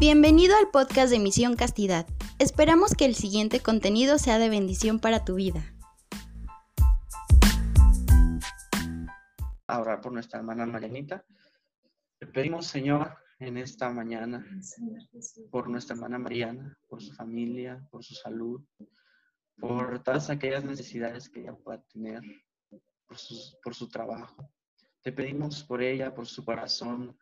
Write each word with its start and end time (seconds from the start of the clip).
Bienvenido 0.00 0.56
al 0.56 0.70
podcast 0.70 1.10
de 1.10 1.18
Misión 1.18 1.56
Castidad. 1.56 2.06
Esperamos 2.38 2.94
que 2.94 3.04
el 3.04 3.16
siguiente 3.16 3.58
contenido 3.58 4.16
sea 4.18 4.38
de 4.38 4.48
bendición 4.48 5.00
para 5.00 5.24
tu 5.24 5.34
vida. 5.34 5.74
Ahora 9.66 10.00
por 10.00 10.12
nuestra 10.12 10.38
hermana 10.38 10.66
Marianita. 10.66 11.24
Le 12.20 12.28
pedimos, 12.28 12.68
Señor, 12.68 13.18
en 13.40 13.56
esta 13.56 13.90
mañana, 13.90 14.46
por 15.50 15.68
nuestra 15.68 15.96
hermana 15.96 16.20
Mariana, 16.20 16.78
por 16.86 17.02
su 17.02 17.12
familia, 17.12 17.84
por 17.90 18.04
su 18.04 18.14
salud, 18.14 18.62
por 19.58 20.00
todas 20.04 20.30
aquellas 20.30 20.62
necesidades 20.62 21.28
que 21.28 21.40
ella 21.40 21.56
pueda 21.56 21.82
tener, 21.92 22.22
por, 22.70 23.16
por 23.64 23.74
su 23.74 23.88
trabajo. 23.88 24.48
Te 25.02 25.10
pedimos 25.10 25.64
por 25.64 25.82
ella, 25.82 26.14
por 26.14 26.28
su 26.28 26.44
corazón, 26.44 27.18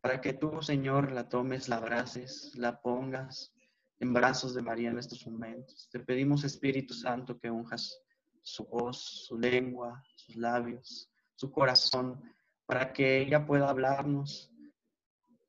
para 0.00 0.20
que 0.20 0.32
tú, 0.32 0.62
Señor, 0.62 1.12
la 1.12 1.28
tomes, 1.28 1.68
la 1.68 1.76
abraces, 1.76 2.52
la 2.56 2.80
pongas 2.80 3.54
en 3.98 4.12
brazos 4.12 4.54
de 4.54 4.62
María 4.62 4.90
en 4.90 4.98
estos 4.98 5.26
momentos. 5.26 5.88
Te 5.90 6.00
pedimos, 6.00 6.44
Espíritu 6.44 6.94
Santo, 6.94 7.38
que 7.38 7.50
unjas 7.50 8.02
su 8.42 8.64
voz, 8.64 9.26
su 9.26 9.38
lengua, 9.38 10.02
sus 10.16 10.36
labios, 10.36 11.10
su 11.34 11.50
corazón, 11.50 12.20
para 12.64 12.92
que 12.92 13.20
ella 13.20 13.46
pueda 13.46 13.68
hablarnos 13.68 14.50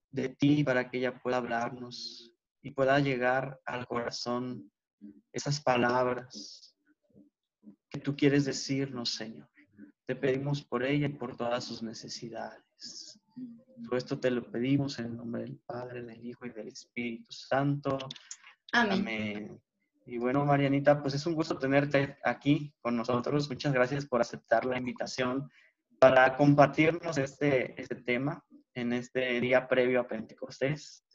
de 0.09 0.30
ti, 0.30 0.64
para 0.64 0.90
que 0.90 0.98
ella 0.98 1.22
pueda 1.22 1.38
hablarnos 1.38 2.34
y 2.62 2.72
pueda 2.72 3.00
llegar 3.00 3.62
al 3.66 3.88
corazón 3.88 4.72
esas 5.31 5.62
palabras 5.62 6.76
que 7.90 8.00
tú 8.00 8.16
quieres 8.16 8.45
decirnos, 8.45 9.14
Señor. 9.14 9.50
Te 10.06 10.16
pedimos 10.16 10.62
por 10.64 10.84
ella 10.84 11.08
y 11.08 11.14
por 11.14 11.38
todas 11.38 11.64
sus 11.64 11.81
necesidades. 11.81 12.70
Todo 13.84 13.97
esto 13.97 14.20
te 14.20 14.31
lo 14.31 14.44
pedimos 14.50 15.00
en 15.00 15.06
el 15.06 15.17
nombre 15.17 15.44
del 15.44 15.58
Padre, 15.66 16.03
del 16.03 16.25
Hijo 16.25 16.45
y 16.45 16.50
del 16.50 16.67
Espíritu 16.67 17.31
Santo. 17.31 17.97
Amén. 18.73 19.59
Y 20.06 20.17
bueno, 20.17 20.45
Marianita, 20.45 21.02
pues 21.02 21.14
es 21.14 21.25
un 21.25 21.36
gusto 21.36 21.58
tenerte 21.58 22.17
aquí 22.23 22.73
con 22.81 22.95
nosotros. 22.97 23.50
Muchas 23.50 23.73
gracias 23.73 24.06
por 24.06 24.22
aceptar 24.22 24.66
la 24.66 24.78
invitación 24.78 25.50
para 26.00 26.36
compartirnos 26.36 27.17
este, 27.17 27.80
este 27.80 27.95
tema 27.95 28.44
en 28.73 28.94
este 28.94 29.39
día 29.39 29.67
previo 29.67 30.00
a 30.00 30.08
Pentecostés. 30.08 31.06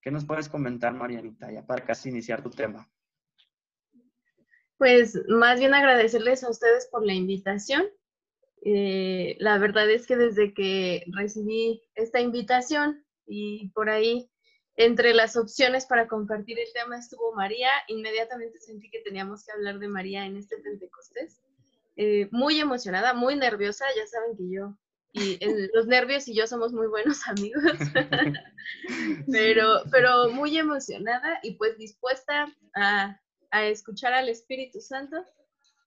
¿Qué 0.00 0.10
nos 0.10 0.24
puedes 0.24 0.48
comentar, 0.48 0.94
Marianita, 0.94 1.52
ya 1.52 1.66
para 1.66 1.84
casi 1.84 2.08
iniciar 2.08 2.42
tu 2.42 2.50
tema? 2.50 2.90
Pues 4.78 5.20
más 5.28 5.58
bien 5.58 5.74
agradecerles 5.74 6.42
a 6.42 6.48
ustedes 6.48 6.88
por 6.90 7.04
la 7.04 7.12
invitación 7.12 7.84
eh, 8.62 9.36
la 9.38 9.58
verdad 9.58 9.90
es 9.90 10.06
que 10.06 10.16
desde 10.16 10.52
que 10.54 11.04
recibí 11.12 11.82
esta 11.94 12.20
invitación 12.20 13.04
y 13.26 13.68
por 13.70 13.88
ahí 13.88 14.30
entre 14.76 15.14
las 15.14 15.36
opciones 15.36 15.86
para 15.86 16.08
compartir 16.08 16.58
el 16.58 16.72
tema 16.72 16.98
estuvo 16.98 17.34
María, 17.34 17.70
inmediatamente 17.88 18.58
sentí 18.60 18.90
que 18.90 19.00
teníamos 19.00 19.44
que 19.44 19.52
hablar 19.52 19.78
de 19.78 19.88
María 19.88 20.24
en 20.24 20.36
este 20.36 20.56
Pentecostés. 20.58 21.40
Eh, 21.96 22.28
muy 22.30 22.60
emocionada, 22.60 23.12
muy 23.12 23.36
nerviosa, 23.36 23.84
ya 23.96 24.06
saben 24.06 24.36
que 24.36 24.50
yo 24.50 24.76
y 25.12 25.38
los 25.74 25.86
nervios 25.86 26.28
y 26.28 26.34
yo 26.34 26.46
somos 26.46 26.72
muy 26.72 26.86
buenos 26.86 27.20
amigos, 27.28 27.62
pero, 29.30 29.82
pero 29.90 30.30
muy 30.30 30.56
emocionada 30.56 31.40
y 31.42 31.56
pues 31.56 31.76
dispuesta 31.78 32.46
a, 32.74 33.20
a 33.50 33.66
escuchar 33.66 34.12
al 34.12 34.28
Espíritu 34.28 34.80
Santo 34.80 35.16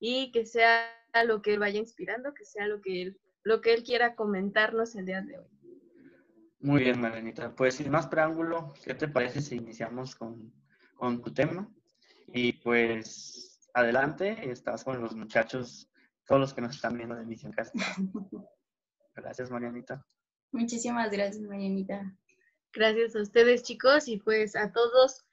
y 0.06 0.34
que 0.34 0.46
sea 0.46 0.86
lo 1.26 1.42
que 1.42 1.54
él 1.54 1.60
vaya 1.60 1.80
inspirando, 1.80 2.34
que 2.34 2.44
sea 2.44 2.68
lo 2.68 2.82
que 2.82 3.04
él, 3.04 3.22
lo 3.44 3.62
que 3.62 3.74
él 3.74 3.84
quiera 3.84 4.16
comentarnos 4.16 4.96
el 4.96 5.06
día 5.06 5.22
de 5.22 5.40
hoy. 5.40 5.48
Muy 6.60 6.84
bien, 6.84 7.00
Marenita. 7.00 7.56
Pues 7.56 7.76
sin 7.76 7.90
más 7.90 8.08
preámbulo, 8.08 8.74
¿qué 8.84 8.96
te 8.96 9.08
parece 9.08 9.40
si 9.40 9.56
iniciamos 9.56 10.14
con, 10.14 10.54
con 10.96 11.22
tu 11.22 11.34
tema? 11.34 11.74
Y 12.28 12.52
pues 12.52 13.62
adelante, 13.74 14.52
estás 14.52 14.84
con 14.84 15.02
los 15.02 15.16
muchachos, 15.16 15.90
todos 16.28 16.42
los 16.42 16.54
que 16.54 16.60
nos 16.60 16.76
están 16.76 16.98
viendo 16.98 17.16
de 17.16 17.24
Misión 17.24 17.54
Castilla. 17.54 17.86
Gracias, 19.16 19.50
Marianita. 19.52 20.06
Muchísimas 20.52 21.12
gracias, 21.12 21.44
Marianita. 21.44 22.14
Gracias 22.74 23.16
a 23.16 23.22
ustedes, 23.22 23.64
chicos, 23.64 24.10
y 24.10 24.18
pues 24.18 24.58
a 24.58 24.74
todos 24.74 25.24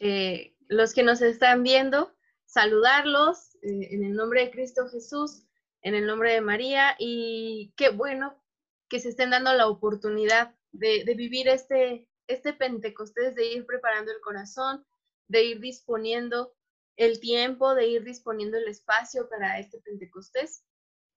eh, 0.00 0.54
los 0.68 0.94
que 0.94 1.02
nos 1.02 1.20
están 1.20 1.62
viendo, 1.62 2.16
saludarlos, 2.46 3.55
en 3.66 4.04
el 4.04 4.14
nombre 4.14 4.44
de 4.44 4.50
Cristo 4.50 4.88
Jesús, 4.88 5.44
en 5.82 5.94
el 5.94 6.06
nombre 6.06 6.32
de 6.32 6.40
María, 6.40 6.96
y 6.98 7.72
qué 7.76 7.90
bueno 7.90 8.40
que 8.88 9.00
se 9.00 9.10
estén 9.10 9.30
dando 9.30 9.52
la 9.52 9.68
oportunidad 9.68 10.54
de, 10.72 11.04
vivir 11.16 11.48
este, 11.48 12.08
este 12.26 12.52
Pentecostés, 12.52 13.34
de 13.34 13.46
ir 13.46 13.66
preparando 13.66 14.12
el 14.12 14.20
corazón, 14.20 14.84
de 15.28 15.44
ir 15.44 15.60
disponiendo 15.60 16.54
el 16.96 17.20
tiempo, 17.20 17.74
de 17.74 17.88
ir 17.88 18.04
disponiendo 18.04 18.56
el 18.56 18.68
espacio 18.68 19.28
para 19.28 19.58
este 19.58 19.80
Pentecostés. 19.80 20.64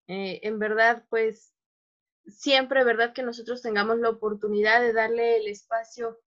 Eh, 0.08 0.40
en 0.44 0.60
verdad, 0.60 1.06
pues 1.10 1.54
siempre, 2.28 2.84
¿verdad? 2.84 3.14
Que 3.14 3.24
nosotros 3.24 3.62
tengamos 3.62 4.00
la 4.00 4.10
oportunidad 4.10 4.82
de 4.82 4.94
darle 4.94 5.38
el 5.38 5.48
espacio 5.48 6.20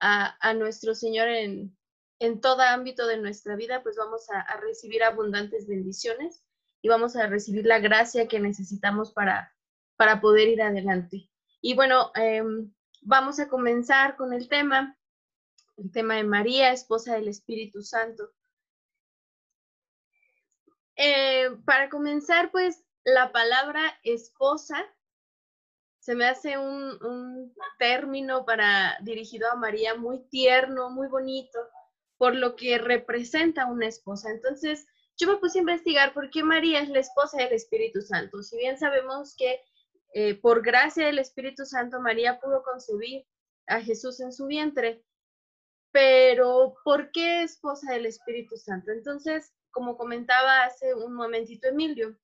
a, 0.00 0.36
a 0.40 0.54
nuestro 0.54 0.94
Señor 0.94 1.28
en, 1.28 1.76
en 2.18 2.40
todo 2.40 2.62
ámbito 2.62 3.06
de 3.06 3.18
nuestra 3.18 3.56
vida, 3.56 3.82
pues 3.82 3.96
vamos 3.96 4.28
a, 4.30 4.56
recibir 4.58 5.02
abundantes 5.02 5.66
bendiciones 5.66 6.42
y 6.80 6.88
vamos 6.88 7.16
a 7.16 7.26
recibir 7.26 7.66
la 7.66 7.78
gracia 7.78 8.28
que 8.28 8.40
necesitamos 8.40 9.12
para, 9.12 9.54
para 9.96 10.20
poder 10.20 10.48
ir 10.48 10.62
adelante. 10.62 11.28
Y 11.60 11.74
bueno, 11.74 12.12
em, 12.14 12.72
vamos 13.02 13.38
a 13.38 13.48
comenzar 13.48 14.16
con 14.16 14.32
el 14.32 14.48
tema, 14.48 14.96
el 15.76 15.90
tema 15.90 16.14
de 16.14 16.24
María, 16.24 16.72
esposa 16.72 17.14
del 17.14 17.28
Espíritu 17.28 17.82
Santo. 17.82 18.30
Eh, 20.96 21.50
para 21.66 21.90
comenzar, 21.90 22.50
pues 22.50 22.82
la 23.04 23.30
palabra 23.30 23.82
esposa 24.02 24.82
se 25.98 26.14
me 26.14 26.24
hace 26.24 26.56
un, 26.56 27.04
un 27.04 27.54
término 27.78 28.46
para 28.46 28.96
dirigido 29.02 29.50
a 29.50 29.56
María 29.56 29.96
muy 29.96 30.20
tierno, 30.28 30.88
muy 30.88 31.08
bonito 31.08 31.58
por 32.18 32.34
lo 32.34 32.56
que 32.56 32.78
representa 32.78 33.66
una 33.66 33.86
esposa. 33.86 34.30
Entonces, 34.30 34.86
yo 35.18 35.28
me 35.28 35.38
puse 35.38 35.58
a 35.58 35.60
investigar 35.60 36.12
por 36.12 36.30
qué 36.30 36.42
María 36.42 36.80
es 36.80 36.88
la 36.88 37.00
esposa 37.00 37.38
del 37.38 37.52
Espíritu 37.52 38.00
Santo. 38.02 38.42
Si 38.42 38.56
bien 38.56 38.78
sabemos 38.78 39.34
que 39.36 39.60
eh, 40.12 40.34
por 40.34 40.62
gracia 40.62 41.06
del 41.06 41.18
Espíritu 41.18 41.64
Santo 41.64 42.00
María 42.00 42.40
pudo 42.40 42.62
concebir 42.62 43.26
a 43.66 43.80
Jesús 43.80 44.20
en 44.20 44.32
su 44.32 44.46
vientre, 44.46 45.04
pero 45.90 46.74
¿por 46.84 47.10
qué 47.10 47.42
esposa 47.42 47.92
del 47.92 48.06
Espíritu 48.06 48.56
Santo? 48.56 48.92
Entonces, 48.92 49.52
como 49.70 49.96
comentaba 49.96 50.64
hace 50.64 50.94
un 50.94 51.14
momentito 51.14 51.68
Emilio, 51.68 52.18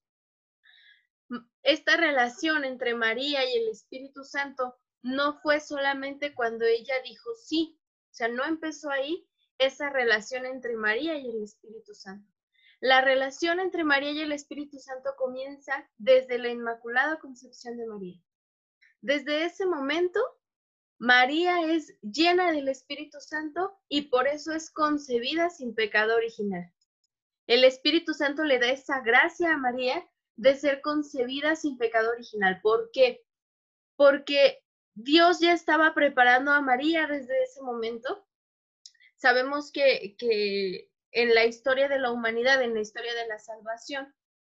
esta 1.62 1.96
relación 1.96 2.64
entre 2.64 2.94
María 2.94 3.44
y 3.44 3.56
el 3.56 3.68
Espíritu 3.68 4.24
Santo 4.24 4.76
no 5.02 5.40
fue 5.40 5.60
solamente 5.60 6.34
cuando 6.34 6.64
ella 6.64 6.94
dijo 7.04 7.30
sí, 7.34 7.78
o 8.10 8.14
sea, 8.14 8.28
no 8.28 8.44
empezó 8.44 8.90
ahí, 8.90 9.26
esa 9.66 9.90
relación 9.90 10.46
entre 10.46 10.76
María 10.76 11.16
y 11.16 11.28
el 11.30 11.42
Espíritu 11.42 11.94
Santo. 11.94 12.30
La 12.80 13.00
relación 13.00 13.60
entre 13.60 13.84
María 13.84 14.10
y 14.10 14.20
el 14.20 14.32
Espíritu 14.32 14.78
Santo 14.78 15.10
comienza 15.16 15.88
desde 15.98 16.38
la 16.38 16.48
Inmaculada 16.48 17.18
Concepción 17.18 17.76
de 17.76 17.86
María. 17.86 18.20
Desde 19.00 19.44
ese 19.44 19.66
momento, 19.66 20.20
María 20.98 21.72
es 21.72 21.96
llena 22.00 22.52
del 22.52 22.68
Espíritu 22.68 23.20
Santo 23.20 23.78
y 23.88 24.02
por 24.02 24.26
eso 24.26 24.52
es 24.52 24.70
concebida 24.70 25.50
sin 25.50 25.74
pecado 25.74 26.16
original. 26.16 26.72
El 27.46 27.64
Espíritu 27.64 28.14
Santo 28.14 28.44
le 28.44 28.58
da 28.58 28.70
esa 28.70 29.00
gracia 29.00 29.52
a 29.52 29.58
María 29.58 30.08
de 30.36 30.54
ser 30.56 30.80
concebida 30.80 31.56
sin 31.56 31.78
pecado 31.78 32.10
original. 32.10 32.60
¿Por 32.62 32.90
qué? 32.92 33.24
Porque 33.96 34.62
Dios 34.94 35.40
ya 35.40 35.52
estaba 35.52 35.94
preparando 35.94 36.52
a 36.52 36.60
María 36.60 37.06
desde 37.06 37.42
ese 37.42 37.62
momento 37.62 38.26
Sabemos 39.22 39.70
que, 39.70 40.16
en 41.12 41.34
la 41.36 41.44
historia 41.44 41.88
de 41.88 42.00
la 42.00 42.10
humanidad, 42.10 42.60
en 42.60 42.74
la 42.74 42.80
historia 42.80 43.14
de 43.14 43.28
la 43.28 43.38
salvación, 43.38 44.12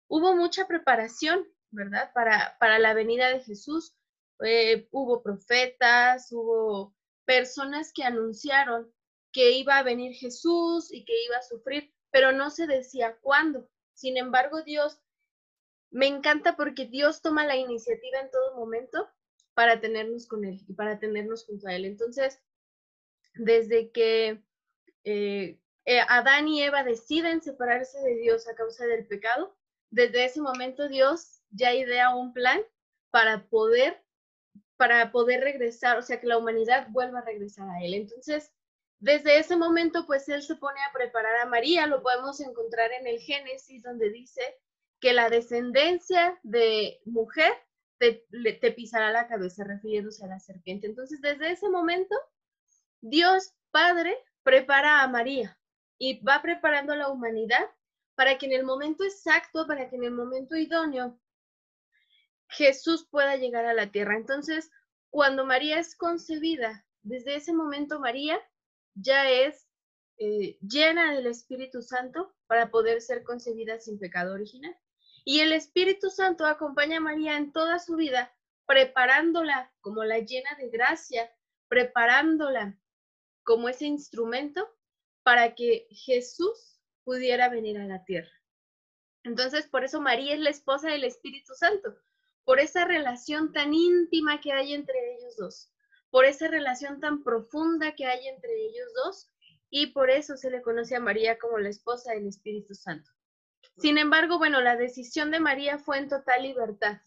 hubo 0.06 0.37
mucha 0.37 0.69
preparación, 0.69 1.44
¿verdad? 1.73 2.12
Para, 2.14 2.56
para 2.61 2.79
la 2.79 2.94
venida 2.94 3.29
de 3.31 3.41
Jesús. 3.41 3.97
Eh, 4.44 4.87
hubo 4.93 5.20
profetas, 5.20 6.31
hubo 6.31 6.94
personas 7.25 7.93
que 7.93 8.05
anunciaron 8.05 8.88
que 9.32 9.50
iba 9.50 9.79
a 9.79 9.82
venir 9.82 10.14
Jesús 10.14 10.93
y 10.93 11.05
que 11.05 11.25
iba 11.25 11.38
a 11.38 11.43
sufrir, 11.43 11.93
pero 12.12 12.31
no 12.31 12.49
se 12.49 12.69
decía 12.69 13.19
cuándo. 13.20 13.69
Sin 13.94 14.17
embargo, 14.17 14.62
Dios, 14.62 15.00
me 15.91 16.06
encanta 16.06 16.55
porque 16.55 16.87
Dios 16.87 17.20
toma 17.20 17.44
la 17.44 17.56
iniciativa 17.56 18.20
en 18.20 18.31
todo 18.31 18.55
momento 18.55 19.11
para 19.55 19.81
tenernos 19.81 20.29
con 20.29 20.44
Él 20.44 20.65
y 20.69 20.75
para 20.75 21.00
tenernos 21.00 21.47
junto 21.47 21.67
a 21.67 21.75
Él. 21.75 21.85
Entonces, 21.85 22.41
desde 23.35 23.91
que 23.91 24.41
eh, 25.04 25.58
eh, 25.84 26.00
Adán 26.08 26.49
y 26.49 26.62
Eva 26.62 26.84
deciden 26.84 27.43
separarse 27.43 27.99
de 28.00 28.16
Dios 28.16 28.49
a 28.49 28.54
causa 28.54 28.87
del 28.87 29.06
pecado, 29.06 29.56
desde 29.90 30.25
ese 30.25 30.40
momento 30.40 30.88
Dios 30.88 31.43
ya 31.50 31.75
idea 31.75 32.14
un 32.14 32.32
plan 32.32 32.60
para 33.10 33.44
poder, 33.49 34.02
para 34.76 35.12
poder 35.12 35.40
regresar, 35.40 35.99
o 35.99 36.02
sea, 36.02 36.20
que 36.20 36.26
la 36.26 36.38
humanidad 36.38 36.88
vuelva 36.90 37.19
a 37.19 37.25
regresar 37.25 37.69
a 37.69 37.82
Él. 37.84 37.94
Entonces, 37.94 38.52
desde 39.00 39.38
ese 39.38 39.56
momento, 39.56 40.06
pues 40.06 40.28
Él 40.28 40.43
se 40.43 40.54
pone 40.54 40.81
a 40.81 40.93
preparar 40.93 41.40
a 41.40 41.46
María, 41.46 41.87
lo 41.87 42.02
podemos 42.02 42.40
encontrar 42.40 42.93
en 42.93 43.06
el 43.06 43.19
Génesis, 43.19 43.82
donde 43.82 44.10
dice 44.10 44.40
que 45.00 45.12
la 45.12 45.28
descendencia 45.28 46.38
de 46.44 47.00
mujer 47.05 47.52
te, 47.98 48.25
te 48.60 48.72
pisará 48.72 49.10
la 49.10 49.26
cabeza, 49.26 49.64
refiriéndose 49.64 50.25
a 50.25 50.28
la 50.28 50.38
serpiente. 50.38 50.87
Entonces, 50.87 51.20
desde 51.20 51.50
ese 51.50 51.69
momento, 51.69 52.14
Dios 53.00 53.52
Padre 53.72 54.16
prepara 54.43 55.03
a 55.03 55.09
María 55.09 55.59
y 55.99 56.23
va 56.23 56.43
preparando 56.43 56.93
a 56.93 56.97
la 56.97 57.09
humanidad 57.09 57.65
para 58.15 58.39
que 58.39 58.47
en 58.47 58.53
el 58.53 58.65
momento 58.65 59.05
exacto, 59.05 59.67
para 59.67 59.89
que 59.89 59.97
en 59.97 60.05
el 60.05 60.11
momento 60.12 60.56
idóneo, 60.56 61.19
Jesús 62.49 63.06
pueda 63.11 63.37
llegar 63.37 63.65
a 63.65 63.73
la 63.73 63.91
tierra. 63.91 64.17
Entonces, 64.17 64.71
cuando 65.11 65.47
María 65.47 65.79
es 65.79 65.97
concebida, 65.97 66.85
desde 67.03 67.37
ese 67.37 67.53
momento 67.53 67.99
María 67.99 68.39
ya 68.94 69.31
es 69.31 69.69
eh, 70.19 70.59
llena 70.61 71.15
del 71.15 71.27
Espíritu 71.27 71.83
Santo 71.83 72.35
para 72.47 72.71
poder 72.71 73.00
ser 73.00 73.23
concebida 73.23 73.79
sin 73.79 73.99
pecado 73.99 74.35
original. 74.35 74.77
Y 75.25 75.41
el 75.41 75.53
Espíritu 75.53 76.11
Santo 76.11 76.47
acompaña 76.47 76.99
a 76.99 77.00
María 77.00 77.37
en 77.37 77.53
toda 77.53 77.79
su 77.79 77.97
vida, 77.97 78.33
preparándola 78.67 79.73
como 79.81 80.05
la 80.05 80.19
llena 80.19 80.50
de 80.59 80.69
gracia, 80.69 81.31
preparándola 81.69 82.79
como 83.44 83.69
ese 83.69 83.87
instrumento 83.87 84.69
para 85.23 85.55
que 85.55 85.87
Jesús 85.91 86.81
pudiera 87.05 87.49
venir 87.49 87.79
a 87.79 87.87
la 87.87 88.05
tierra. 88.05 88.33
Entonces, 89.25 89.67
por 89.67 89.85
eso 89.85 90.00
María 90.00 90.35
es 90.35 90.41
la 90.41 90.50
esposa 90.50 90.89
del 90.89 91.05
Espíritu 91.05 91.55
Santo, 91.55 91.97
por 92.44 92.59
esa 92.59 92.85
relación 92.85 93.53
tan 93.53 93.73
íntima 93.73 94.41
que 94.41 94.53
hay 94.53 94.75
entre 94.75 95.15
ellos 95.15 95.37
dos, 95.37 95.73
por 96.11 96.25
esa 96.25 96.49
relación 96.49 97.00
tan 97.00 97.23
profunda 97.23 97.94
que 97.94 98.06
hay 98.06 98.27
entre 98.27 98.53
ellos 98.53 98.89
dos, 99.05 99.29
y 99.71 99.87
por 99.89 100.11
eso 100.11 100.37
se 100.37 100.50
le 100.50 100.61
conoce 100.61 100.97
a 100.97 101.00
María 101.00 101.39
como 101.39 101.59
la 101.59 101.71
esposa 101.71 102.12
del 102.12 102.27
Espíritu 102.27 102.75
Santo. 102.75 103.11
Sin 103.79 103.97
embargo, 103.97 104.39
bueno, 104.39 104.61
la 104.61 104.77
decisión 104.77 105.31
de 105.31 105.41
María 105.41 105.79
fue 105.79 105.99
en 105.99 106.09
total 106.09 106.43
libertad. 106.43 107.00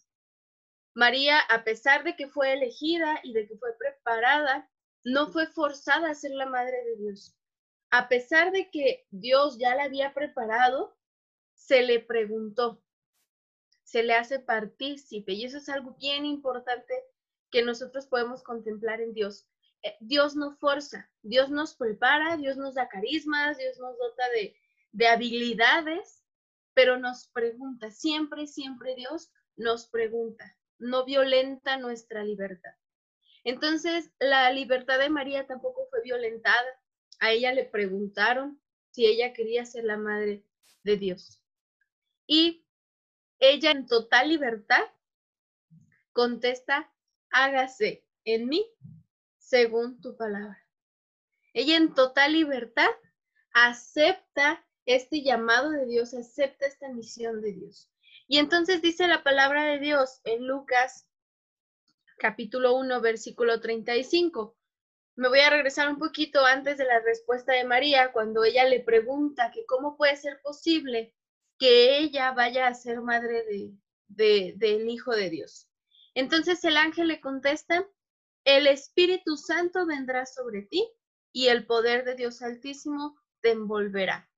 María, 0.96 1.40
a 1.40 1.64
pesar 1.64 2.04
de 2.04 2.16
que 2.16 2.28
fue 2.28 2.54
elegida 2.54 3.20
y 3.22 3.34
de 3.34 3.48
que 3.48 3.58
fue 3.58 3.78
preparada, 3.78 4.70
no 5.06 5.32
fue 5.32 5.48
forzada 5.48 6.10
a 6.10 6.16
ser 6.16 6.32
la 6.32 6.48
madre 6.48 6.84
de 6.84 6.98
Dios. 6.98 7.38
A 7.92 8.10
pesar 8.10 8.52
de 8.52 8.70
que 8.72 9.06
Dios 9.12 9.58
ya 9.58 9.76
la 9.76 9.84
había 9.84 10.14
preparado, 10.14 10.98
se 11.54 11.84
le 11.84 12.00
preguntó, 12.00 12.84
se 13.84 14.04
le 14.04 14.16
hace 14.16 14.40
partícipe 14.40 15.32
y 15.34 15.46
eso 15.46 15.60
es 15.60 15.70
algo 15.70 15.96
bien 16.00 16.26
importante 16.26 16.94
que 17.52 17.64
nosotros 17.64 18.08
podemos 18.08 18.44
contemplar 18.44 19.00
en 19.00 19.14
Dios. 19.14 19.48
Eh, 19.84 19.96
Dios 20.02 20.36
no 20.36 20.58
forza, 20.58 21.10
Dios 21.22 21.52
nos 21.52 21.76
prepara, 21.76 22.36
Dios 22.36 22.58
nos 22.58 22.74
da 22.74 22.90
carismas, 22.90 23.58
Dios 23.58 23.78
nos 23.78 23.98
dota 23.98 24.28
de, 24.32 24.58
de 24.92 25.08
habilidades, 25.08 26.24
pero 26.74 26.98
nos 26.98 27.28
pregunta, 27.28 27.92
siempre, 27.92 28.48
siempre 28.48 28.96
Dios 28.96 29.32
nos 29.56 29.88
pregunta, 29.88 30.58
no 30.80 31.06
violenta 31.06 31.78
nuestra 31.78 32.24
libertad. 32.24 32.74
Entonces, 33.46 34.10
la 34.20 34.52
libertad 34.52 35.00
de 35.00 35.10
María 35.10 35.46
tampoco 35.46 35.88
fue 35.90 36.02
violentada. 36.02 36.66
A 37.20 37.32
ella 37.32 37.54
le 37.54 37.64
preguntaron 37.64 38.60
si 38.92 39.06
ella 39.06 39.34
quería 39.34 39.66
ser 39.66 39.86
la 39.86 39.98
madre 39.98 40.44
de 40.84 40.98
Dios. 40.98 41.42
Y 42.28 42.66
ella 43.40 43.72
en 43.72 43.86
total 43.86 44.30
libertad 44.30 44.82
contesta, 46.12 46.92
hágase 47.30 48.04
en 48.24 48.48
mí 48.48 48.66
según 49.38 50.02
tu 50.02 50.18
palabra. 50.18 50.66
Ella 51.54 51.78
en 51.78 51.94
total 51.94 52.34
libertad 52.34 52.90
acepta 53.54 54.66
este 54.88 55.22
llamado 55.22 55.70
de 55.70 55.86
Dios, 55.86 56.14
acepta 56.16 56.66
esta 56.66 56.90
misión 56.90 57.42
de 57.42 57.54
Dios. 57.54 57.92
Y 58.28 58.40
entonces 58.40 58.82
dice 58.82 59.08
la 59.08 59.24
palabra 59.24 59.66
de 59.66 59.80
Dios 59.80 60.22
en 60.24 60.48
Lucas 60.48 61.08
capítulo 62.18 62.76
1, 62.76 63.02
versículo 63.02 63.60
35. 63.60 64.58
Me 65.18 65.30
voy 65.30 65.40
a 65.40 65.50
regresar 65.50 65.90
un 65.90 65.98
poquito 65.98 66.46
antes 66.46 66.78
de 66.78 66.86
la 66.86 67.00
respuesta 67.00 67.54
de 67.54 67.64
María, 67.64 68.12
cuando 68.12 68.44
ella 68.44 68.66
le 68.66 68.82
pregunta 68.82 69.52
que 69.54 69.66
cómo 69.66 69.96
puede 69.96 70.16
ser 70.16 70.42
posible 70.42 71.14
que 71.58 71.98
ella 72.00 72.32
vaya 72.32 72.68
a 72.68 72.74
ser 72.74 73.02
madre 73.02 73.46
de, 74.08 74.54
del 74.58 74.90
Hijo 74.90 75.12
de 75.12 75.30
Dios. 75.30 75.70
Entonces 76.14 76.64
el 76.66 76.78
ángel 76.78 77.08
le 77.08 77.22
contesta, 77.22 77.88
el 78.44 78.68
Espíritu 78.68 79.38
Santo 79.38 79.86
vendrá 79.86 80.26
sobre 80.26 80.64
ti 80.64 80.88
y 81.32 81.48
el 81.48 81.66
poder 81.66 82.06
de 82.06 82.16
Dios 82.16 82.42
Altísimo 82.42 83.18
te 83.42 83.52
envolverá. 83.52 84.30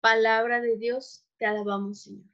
Palabra 0.00 0.60
de 0.60 0.76
Dios, 0.76 1.26
te 1.38 1.46
alabamos, 1.46 2.02
Señor. 2.02 2.26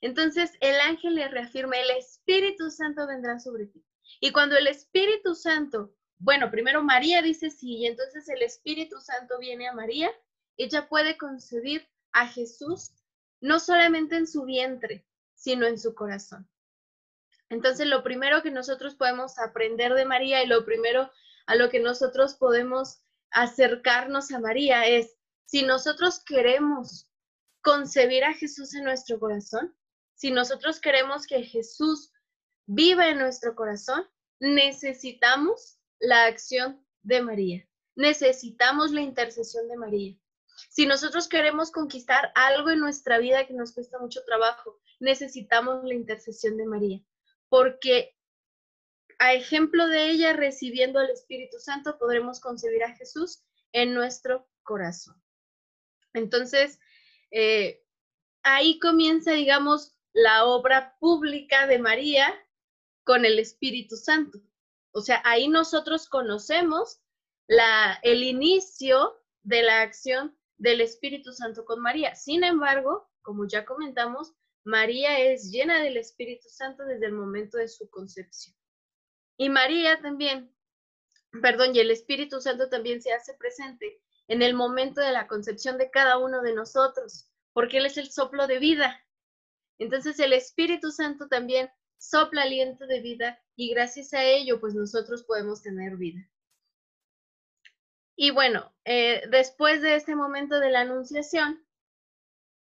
Entonces 0.00 0.52
el 0.60 0.78
ángel 0.80 1.16
le 1.16 1.28
reafirma, 1.28 1.76
el 1.76 1.90
Espíritu 1.90 2.70
Santo 2.70 3.06
vendrá 3.06 3.40
sobre 3.40 3.66
ti. 3.66 3.84
Y 4.20 4.32
cuando 4.32 4.56
el 4.56 4.66
Espíritu 4.66 5.34
Santo, 5.34 5.94
bueno, 6.18 6.50
primero 6.50 6.82
María 6.82 7.22
dice 7.22 7.50
sí, 7.50 7.76
y 7.76 7.86
entonces 7.86 8.28
el 8.28 8.42
Espíritu 8.42 9.00
Santo 9.00 9.38
viene 9.38 9.68
a 9.68 9.74
María, 9.74 10.10
ella 10.56 10.88
puede 10.88 11.16
concebir 11.16 11.88
a 12.12 12.26
Jesús 12.26 12.92
no 13.40 13.60
solamente 13.60 14.16
en 14.16 14.26
su 14.26 14.44
vientre, 14.44 15.06
sino 15.34 15.66
en 15.66 15.78
su 15.78 15.94
corazón. 15.94 16.48
Entonces, 17.48 17.86
lo 17.86 18.02
primero 18.02 18.42
que 18.42 18.50
nosotros 18.50 18.94
podemos 18.94 19.38
aprender 19.38 19.94
de 19.94 20.04
María 20.04 20.42
y 20.42 20.46
lo 20.46 20.64
primero 20.64 21.10
a 21.46 21.54
lo 21.54 21.70
que 21.70 21.80
nosotros 21.80 22.34
podemos 22.34 23.00
acercarnos 23.30 24.30
a 24.32 24.40
María 24.40 24.86
es, 24.86 25.16
si 25.46 25.62
nosotros 25.62 26.22
queremos 26.24 27.10
concebir 27.62 28.24
a 28.24 28.34
Jesús 28.34 28.74
en 28.74 28.84
nuestro 28.84 29.18
corazón, 29.18 29.74
si 30.14 30.30
nosotros 30.30 30.80
queremos 30.80 31.26
que 31.26 31.42
Jesús 31.42 32.12
viva 32.68 33.08
en 33.08 33.18
nuestro 33.18 33.56
corazón, 33.56 34.06
necesitamos 34.38 35.80
la 35.98 36.26
acción 36.26 36.84
de 37.02 37.22
María. 37.22 37.68
Necesitamos 37.96 38.92
la 38.92 39.00
intercesión 39.00 39.66
de 39.68 39.76
María. 39.76 40.16
Si 40.68 40.86
nosotros 40.86 41.28
queremos 41.28 41.70
conquistar 41.72 42.30
algo 42.34 42.70
en 42.70 42.80
nuestra 42.80 43.18
vida 43.18 43.46
que 43.46 43.54
nos 43.54 43.72
cuesta 43.72 43.98
mucho 43.98 44.22
trabajo, 44.24 44.78
necesitamos 45.00 45.82
la 45.84 45.94
intercesión 45.94 46.56
de 46.56 46.66
María, 46.66 47.00
porque 47.48 48.16
a 49.18 49.32
ejemplo 49.32 49.88
de 49.88 50.10
ella, 50.10 50.34
recibiendo 50.34 51.00
el 51.00 51.10
Espíritu 51.10 51.58
Santo, 51.58 51.98
podremos 51.98 52.38
concebir 52.38 52.84
a 52.84 52.94
Jesús 52.94 53.42
en 53.72 53.94
nuestro 53.94 54.46
corazón. 54.62 55.20
Entonces, 56.12 56.78
eh, 57.30 57.82
ahí 58.42 58.78
comienza, 58.78 59.32
digamos, 59.32 59.96
la 60.12 60.44
obra 60.44 60.96
pública 61.00 61.66
de 61.66 61.78
María 61.78 62.34
con 63.08 63.24
el 63.24 63.38
Espíritu 63.38 63.96
Santo. 63.96 64.38
O 64.92 65.00
sea, 65.00 65.22
ahí 65.24 65.48
nosotros 65.48 66.10
conocemos 66.10 67.00
el 68.02 68.22
inicio 68.22 69.18
de 69.42 69.62
la 69.62 69.80
acción 69.80 70.38
del 70.58 70.82
Espíritu 70.82 71.32
Santo 71.32 71.64
con 71.64 71.80
María. 71.80 72.14
Sin 72.14 72.44
embargo, 72.44 73.08
como 73.22 73.48
ya 73.48 73.64
comentamos, 73.64 74.34
María 74.62 75.20
es 75.20 75.50
llena 75.50 75.80
del 75.80 75.96
Espíritu 75.96 76.50
Santo 76.50 76.84
desde 76.84 77.06
el 77.06 77.12
momento 77.12 77.56
de 77.56 77.68
su 77.68 77.88
concepción. 77.88 78.54
Y 79.38 79.48
María 79.48 80.02
también, 80.02 80.54
perdón, 81.40 81.74
y 81.74 81.80
el 81.80 81.90
Espíritu 81.90 82.42
Santo 82.42 82.68
también 82.68 83.00
se 83.00 83.14
hace 83.14 83.32
presente 83.32 84.02
en 84.26 84.42
el 84.42 84.52
momento 84.52 85.00
de 85.00 85.12
la 85.12 85.28
concepción 85.28 85.78
de 85.78 85.90
cada 85.90 86.18
uno 86.18 86.42
de 86.42 86.52
nosotros, 86.52 87.30
porque 87.54 87.78
Él 87.78 87.86
es 87.86 87.96
el 87.96 88.10
soplo 88.10 88.46
de 88.46 88.58
vida. 88.58 89.02
Entonces 89.78 90.20
el 90.20 90.34
Espíritu 90.34 90.90
Santo 90.90 91.28
también 91.28 91.70
sopla 91.98 92.42
aliento 92.42 92.86
de 92.86 93.00
vida 93.00 93.40
y 93.56 93.70
gracias 93.74 94.14
a 94.14 94.24
ello, 94.24 94.60
pues 94.60 94.74
nosotros 94.74 95.24
podemos 95.24 95.62
tener 95.62 95.96
vida. 95.96 96.28
Y 98.16 98.30
bueno, 98.30 98.74
eh, 98.84 99.22
después 99.30 99.82
de 99.82 99.94
este 99.94 100.16
momento 100.16 100.58
de 100.58 100.70
la 100.70 100.80
anunciación, 100.80 101.64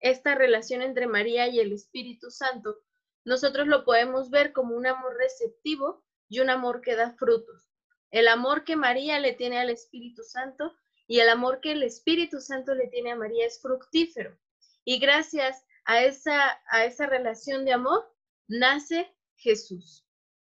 esta 0.00 0.34
relación 0.34 0.82
entre 0.82 1.06
María 1.06 1.48
y 1.48 1.60
el 1.60 1.72
Espíritu 1.72 2.30
Santo, 2.30 2.78
nosotros 3.24 3.66
lo 3.66 3.84
podemos 3.84 4.30
ver 4.30 4.52
como 4.52 4.74
un 4.74 4.86
amor 4.86 5.16
receptivo 5.16 6.04
y 6.28 6.40
un 6.40 6.50
amor 6.50 6.80
que 6.80 6.96
da 6.96 7.12
frutos. 7.12 7.70
El 8.10 8.28
amor 8.28 8.64
que 8.64 8.76
María 8.76 9.18
le 9.20 9.34
tiene 9.34 9.58
al 9.58 9.70
Espíritu 9.70 10.22
Santo 10.24 10.74
y 11.06 11.20
el 11.20 11.28
amor 11.28 11.60
que 11.60 11.72
el 11.72 11.82
Espíritu 11.82 12.40
Santo 12.40 12.74
le 12.74 12.88
tiene 12.88 13.12
a 13.12 13.16
María 13.16 13.46
es 13.46 13.60
fructífero. 13.60 14.38
Y 14.84 14.98
gracias 14.98 15.64
a 15.84 16.02
esa, 16.02 16.60
a 16.70 16.84
esa 16.84 17.06
relación 17.06 17.64
de 17.64 17.72
amor, 17.72 18.04
nace 18.50 19.14
Jesús. 19.36 20.04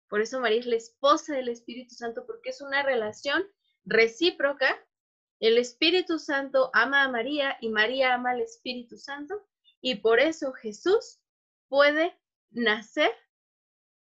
Por 0.07 0.21
eso 0.21 0.39
María 0.39 0.59
es 0.59 0.65
la 0.65 0.77
esposa 0.77 1.35
del 1.35 1.49
Espíritu 1.49 1.95
Santo, 1.95 2.25
porque 2.25 2.51
es 2.51 2.61
una 2.61 2.83
relación 2.83 3.43
recíproca. 3.83 4.77
El 5.39 5.57
Espíritu 5.57 6.17
Santo 6.17 6.69
ama 6.73 7.03
a 7.03 7.09
María 7.09 7.57
y 7.59 7.69
María 7.69 8.13
ama 8.13 8.31
al 8.31 8.41
Espíritu 8.41 8.97
Santo. 8.97 9.45
Y 9.81 9.95
por 9.95 10.19
eso 10.19 10.53
Jesús 10.53 11.19
puede 11.67 12.17
nacer 12.51 13.11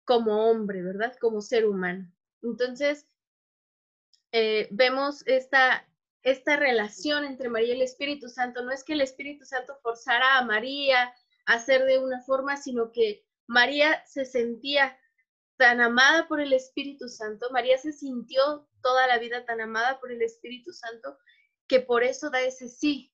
como 0.04 0.49
hombre, 0.49 0.83
¿verdad? 0.83 1.16
Como 1.21 1.40
ser 1.40 1.66
humano. 1.66 2.11
Entonces, 2.42 3.07
eh, 4.33 4.68
vemos 4.71 5.26
esta, 5.26 5.87
esta 6.23 6.57
relación 6.57 7.25
entre 7.25 7.49
María 7.49 7.75
y 7.75 7.76
el 7.76 7.83
Espíritu 7.83 8.28
Santo. 8.28 8.62
No 8.62 8.71
es 8.71 8.85
que 8.85 8.92
el 8.92 9.00
Espíritu 9.00 9.45
Santo 9.45 9.76
forzara 9.83 10.38
a 10.38 10.45
María 10.45 11.12
a 11.47 11.54
hacer 11.54 11.85
de 11.85 11.99
una 11.99 12.23
forma, 12.23 12.57
sino 12.57 12.92
que 12.92 13.27
María 13.49 14.05
se 14.07 14.25
sentía 14.25 14.97
tan 15.57 15.81
amada 15.81 16.28
por 16.28 16.40
el 16.40 16.52
Espíritu 16.52 17.09
Santo, 17.09 17.50
María 17.50 17.78
se 17.78 17.93
sintió 17.93 18.69
toda 18.81 19.07
la 19.09 19.19
vida 19.19 19.45
tan 19.45 19.61
amada 19.61 19.99
por 19.99 20.12
el 20.12 20.23
Espíritu 20.23 20.73
Santo, 20.73 21.19
que 21.67 21.81
por 21.81 22.05
eso 22.05 22.31
da 22.31 22.40
ese 22.43 22.69
sí, 22.69 23.12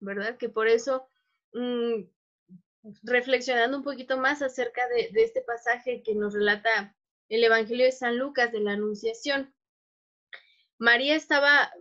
¿verdad? 0.00 0.36
Que 0.36 0.48
por 0.48 0.68
eso, 0.68 1.08
mm, 1.54 2.02
reflexionando 3.04 3.78
un 3.78 3.84
poquito 3.84 4.18
más 4.18 4.42
acerca 4.42 4.86
de, 4.88 5.10
de 5.12 5.24
este 5.24 5.40
pasaje 5.40 6.02
que 6.02 6.14
nos 6.14 6.34
relata 6.34 6.94
el 7.28 7.42
Evangelio 7.44 7.86
de 7.86 7.92
San 7.92 8.18
Lucas 8.18 8.52
de 8.52 8.60
la 8.60 8.72
Anunciación, 8.72 9.54
María 10.78 11.14
estaba 11.14 11.72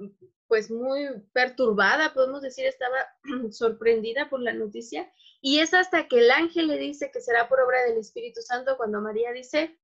pues 0.51 0.69
muy 0.69 1.07
perturbada, 1.31 2.13
podemos 2.13 2.41
decir, 2.41 2.65
estaba 2.65 2.97
sorprendida 3.51 4.29
por 4.29 4.41
la 4.41 4.51
noticia. 4.51 5.09
Y 5.39 5.59
es 5.59 5.73
hasta 5.73 6.09
que 6.09 6.19
el 6.19 6.29
ángel 6.29 6.67
le 6.67 6.77
dice 6.77 7.09
que 7.09 7.21
será 7.21 7.47
por 7.47 7.61
obra 7.61 7.81
del 7.85 7.97
Espíritu 7.97 8.41
Santo 8.41 8.75
cuando 8.75 8.99
María 8.99 9.31
dice, 9.31 9.79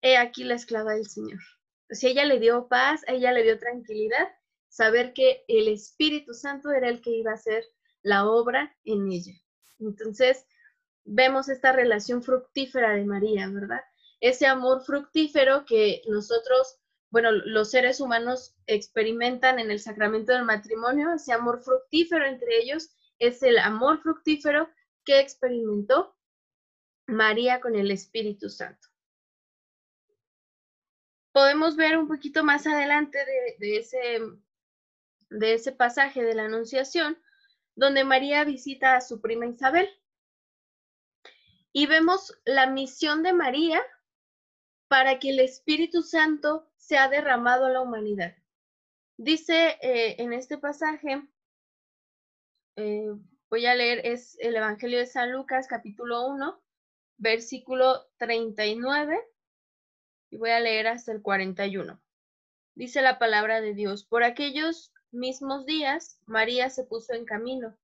he 0.00 0.16
aquí 0.16 0.44
la 0.44 0.54
esclava 0.54 0.94
del 0.94 1.08
Señor. 1.08 1.40
Si 1.90 2.06
ella 2.06 2.24
le 2.24 2.38
dio 2.38 2.68
paz, 2.68 3.00
ella 3.08 3.32
le 3.32 3.42
dio 3.42 3.58
tranquilidad, 3.58 4.28
saber 4.68 5.12
que 5.12 5.44
el 5.48 5.66
Espíritu 5.66 6.34
Santo 6.34 6.70
era 6.70 6.88
el 6.88 7.00
que 7.00 7.10
iba 7.10 7.32
a 7.32 7.34
hacer 7.34 7.64
la 8.02 8.28
obra 8.28 8.76
en 8.84 9.10
ella. 9.10 9.32
Entonces, 9.80 10.46
vemos 11.02 11.48
esta 11.48 11.72
relación 11.72 12.22
fructífera 12.22 12.92
de 12.94 13.04
María, 13.04 13.48
¿verdad? 13.48 13.80
Ese 14.20 14.46
amor 14.46 14.84
fructífero 14.84 15.64
que 15.64 16.02
nosotros 16.06 16.78
bueno, 17.10 17.32
los 17.32 17.70
seres 17.70 18.00
humanos 18.00 18.54
experimentan 18.66 19.58
en 19.58 19.70
el 19.70 19.80
sacramento 19.80 20.32
del 20.32 20.44
matrimonio, 20.44 21.12
ese 21.14 21.32
amor 21.32 21.62
fructífero 21.62 22.26
entre 22.26 22.58
ellos 22.58 22.90
es 23.18 23.42
el 23.42 23.58
amor 23.58 24.00
fructífero 24.02 24.68
que 25.04 25.20
experimentó 25.20 26.16
María 27.06 27.60
con 27.60 27.74
el 27.74 27.90
Espíritu 27.90 28.50
Santo. 28.50 28.88
Podemos 31.32 31.76
ver 31.76 31.96
un 31.96 32.08
poquito 32.08 32.44
más 32.44 32.66
adelante 32.66 33.18
de, 33.58 33.76
ese, 33.78 34.20
de 35.30 35.54
ese 35.54 35.72
pasaje 35.72 36.22
de 36.22 36.34
la 36.34 36.44
Anunciación, 36.44 37.18
donde 37.74 38.04
María 38.04 38.44
visita 38.44 38.96
a 38.96 39.00
su 39.00 39.20
prima 39.20 39.46
Isabel. 39.46 39.88
Y 41.72 41.86
vemos 41.86 42.38
la 42.44 42.66
misión 42.66 43.22
de 43.22 43.32
María 43.32 43.80
para 44.88 45.18
que 45.18 45.30
el 45.30 45.40
Espíritu 45.40 46.02
Santo 46.02 46.67
sea 46.88 47.10
derramado 47.10 47.66
a 47.66 47.70
la 47.70 47.82
humanidad. 47.82 48.34
Dice 49.18 49.76
eh, 49.82 50.16
en 50.22 50.32
este 50.32 50.56
pasaje, 50.56 51.22
eh, 52.76 53.10
voy 53.50 53.66
a 53.66 53.74
leer, 53.74 54.00
es 54.06 54.38
el 54.40 54.56
Evangelio 54.56 54.98
de 54.98 55.04
San 55.04 55.30
Lucas, 55.32 55.68
capítulo 55.68 56.26
1, 56.28 56.62
versículo 57.18 58.06
39, 58.16 59.20
y 60.30 60.38
voy 60.38 60.48
a 60.48 60.60
leer 60.60 60.86
hasta 60.86 61.12
el 61.12 61.20
41. 61.20 62.00
Dice 62.74 63.02
la 63.02 63.18
palabra 63.18 63.60
de 63.60 63.74
Dios, 63.74 64.06
por 64.06 64.22
aquellos 64.22 64.94
mismos 65.10 65.66
días, 65.66 66.18
María 66.24 66.70
se 66.70 66.84
puso 66.84 67.12
en 67.12 67.26
camino 67.26 67.76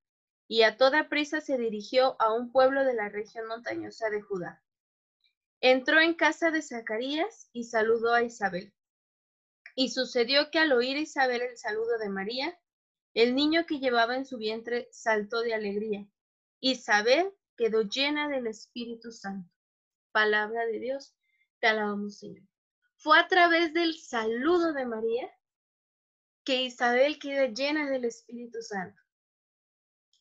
y 0.49 0.63
a 0.63 0.79
toda 0.79 1.11
prisa 1.11 1.43
se 1.43 1.59
dirigió 1.59 2.17
a 2.21 2.33
un 2.33 2.51
pueblo 2.53 2.85
de 2.85 2.95
la 2.95 3.11
región 3.11 3.49
montañosa 3.49 4.09
de 4.09 4.23
Judá 4.23 4.63
Entró 5.61 6.01
en 6.01 6.15
casa 6.15 6.51
de 6.51 6.63
Zacarías 6.63 7.51
y 7.53 7.65
saludó 7.65 8.15
a 8.15 8.23
Isabel. 8.23 8.73
Y 9.75 9.91
sucedió 9.91 10.51
que 10.51 10.59
al 10.59 10.73
oír 10.73 10.97
Isabel 10.97 11.43
el 11.43 11.57
saludo 11.57 11.99
de 11.99 12.09
María, 12.09 12.59
el 13.15 13.35
niño 13.35 13.67
que 13.67 13.79
llevaba 13.79 14.17
en 14.17 14.27
su 14.27 14.39
vientre 14.39 14.89
saltó 14.91 15.41
de 15.41 15.55
alegría. 15.55 16.07
Isabel 16.61 17.33
quedó 17.57 17.83
llena 17.83 18.29
del 18.29 18.47
Espíritu 18.47 19.13
Santo. 19.13 19.51
Palabra 20.13 20.65
de 20.67 20.79
Dios, 20.79 21.15
te 21.61 21.69
alabamos, 21.69 22.19
Señor. 22.19 22.45
Fue 22.97 23.19
a 23.19 23.29
través 23.29 23.73
del 23.73 23.99
saludo 23.99 24.73
de 24.73 24.87
María 24.87 25.31
que 26.45 26.63
Isabel 26.63 27.19
quedó 27.19 27.53
llena 27.53 27.89
del 27.91 28.05
Espíritu 28.05 28.63
Santo. 28.63 29.01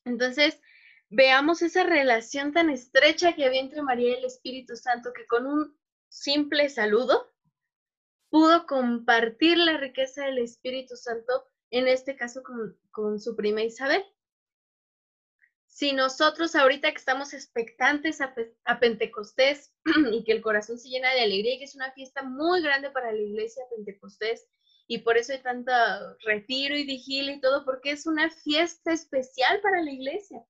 Entonces, 0.05 0.59
veamos 1.09 1.61
esa 1.61 1.83
relación 1.83 2.53
tan 2.53 2.69
estrecha 2.69 3.33
que 3.33 3.45
había 3.45 3.61
entre 3.61 3.81
María 3.81 4.09
y 4.09 4.13
el 4.19 4.25
Espíritu 4.25 4.75
Santo, 4.75 5.13
que 5.13 5.27
con 5.27 5.45
un 5.45 5.77
simple 6.09 6.69
saludo 6.69 7.32
pudo 8.33 8.65
compartir 8.65 9.59
la 9.59 9.77
riqueza 9.77 10.25
del 10.25 10.39
Espíritu 10.39 10.95
Santo, 10.95 11.45
en 11.69 11.87
este 11.87 12.15
caso 12.15 12.41
con, 12.91 13.19
su 13.19 13.35
prima 13.35 13.61
Isabel. 13.61 14.03
Si 15.67 15.93
nosotros 15.93 16.55
ahorita 16.55 16.89
que 16.89 16.97
estamos 16.97 17.35
expectantes 17.35 18.21
a, 18.21 18.33
a 18.65 18.79
Pentecostés 18.79 19.71
y 20.11 20.23
que 20.23 20.31
el 20.31 20.41
corazón 20.41 20.79
se 20.79 20.89
llena 20.89 21.13
de 21.13 21.21
alegría, 21.21 21.59
que 21.59 21.65
es 21.65 21.75
una 21.75 21.91
fiesta 21.91 22.23
muy 22.23 22.63
grande 22.63 22.89
para 22.89 23.11
la 23.11 23.21
iglesia 23.21 23.69
Pentecostés, 23.69 24.47
y 24.87 24.97
por 24.97 25.15
eso 25.15 25.33
hay 25.33 25.43
tanto 25.43 25.71
retiro 26.25 26.75
y 26.75 26.85
vigilia 26.85 27.35
y 27.35 27.39
todo, 27.39 27.63
porque 27.63 27.91
es 27.91 28.07
una 28.07 28.31
fiesta 28.31 28.93
especial 28.93 29.61
para 29.61 29.79
la 29.83 29.91
iglesia 29.91 30.43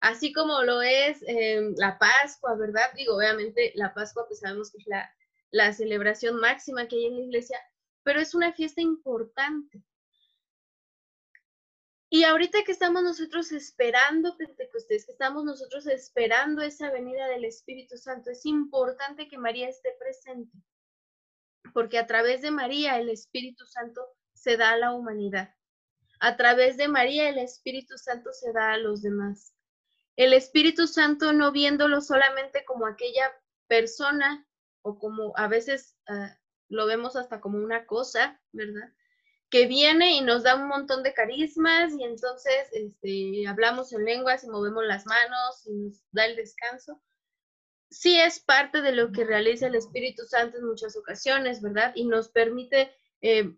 así 0.00 0.32
como 0.32 0.62
lo 0.62 0.80
es 0.80 1.22
em, 1.26 1.74
la 1.76 1.98
Pascua, 1.98 2.54
¿verdad? 2.54 2.90
Digo, 2.96 3.16
obviamente 3.16 3.72
la 3.74 3.92
Pascua, 3.92 4.24
pues 4.26 4.40
sabemos 4.40 4.72
que 4.72 4.78
es 4.78 4.86
la, 4.86 5.14
la 5.50 5.72
celebración 5.72 6.36
máxima 6.36 6.86
que 6.86 6.96
hay 6.96 7.06
en 7.06 7.16
la 7.16 7.22
iglesia, 7.22 7.58
pero 8.02 8.20
es 8.20 8.34
una 8.34 8.52
fiesta 8.52 8.80
importante. 8.80 9.82
Y 12.12 12.24
ahorita 12.24 12.64
que 12.64 12.72
estamos 12.72 13.04
nosotros 13.04 13.52
esperando 13.52 14.36
Pentecostés, 14.36 15.06
que 15.06 15.12
estamos 15.12 15.44
nosotros 15.44 15.86
esperando 15.86 16.60
esa 16.60 16.90
venida 16.90 17.28
del 17.28 17.44
Espíritu 17.44 17.96
Santo, 17.96 18.30
es 18.30 18.44
importante 18.46 19.28
que 19.28 19.38
María 19.38 19.68
esté 19.68 19.92
presente, 19.98 20.58
porque 21.72 21.98
a 21.98 22.08
través 22.08 22.42
de 22.42 22.50
María 22.50 22.98
el 22.98 23.10
Espíritu 23.10 23.64
Santo 23.64 24.04
se 24.34 24.56
da 24.56 24.72
a 24.72 24.76
la 24.76 24.92
humanidad. 24.92 25.54
A 26.18 26.36
través 26.36 26.76
de 26.76 26.88
María 26.88 27.28
el 27.28 27.38
Espíritu 27.38 27.96
Santo 27.96 28.32
se 28.32 28.52
da 28.52 28.72
a 28.72 28.76
los 28.76 29.02
demás. 29.02 29.54
El 30.16 30.32
Espíritu 30.32 30.88
Santo 30.88 31.32
no 31.32 31.52
viéndolo 31.52 32.00
solamente 32.00 32.64
como 32.64 32.86
aquella 32.86 33.32
persona 33.68 34.46
o 34.82 34.98
como 34.98 35.32
a 35.36 35.48
veces 35.48 35.96
ah, 36.08 36.36
lo 36.68 36.86
vemos 36.86 37.16
hasta 37.16 37.40
como 37.40 37.58
una 37.58 37.86
cosa, 37.86 38.40
¿verdad? 38.52 38.92
Que 39.50 39.66
viene 39.66 40.16
y 40.16 40.20
nos 40.20 40.44
da 40.44 40.54
un 40.54 40.68
montón 40.68 41.02
de 41.02 41.12
carismas 41.12 41.92
y 41.92 42.04
entonces 42.04 42.68
este, 42.72 43.46
hablamos 43.48 43.92
en 43.92 44.04
lenguas 44.04 44.44
y 44.44 44.48
movemos 44.48 44.84
las 44.84 45.04
manos 45.06 45.66
y 45.66 45.72
nos 45.72 46.02
da 46.12 46.26
el 46.26 46.36
descanso. 46.36 47.02
Sí 47.90 48.20
es 48.20 48.38
parte 48.38 48.82
de 48.82 48.92
lo 48.92 49.10
que 49.10 49.24
realiza 49.24 49.66
el 49.66 49.74
Espíritu 49.74 50.24
Santo 50.24 50.58
en 50.58 50.66
muchas 50.66 50.96
ocasiones, 50.96 51.60
¿verdad? 51.60 51.92
Y 51.96 52.04
nos 52.04 52.28
permite 52.28 52.94
eh, 53.20 53.52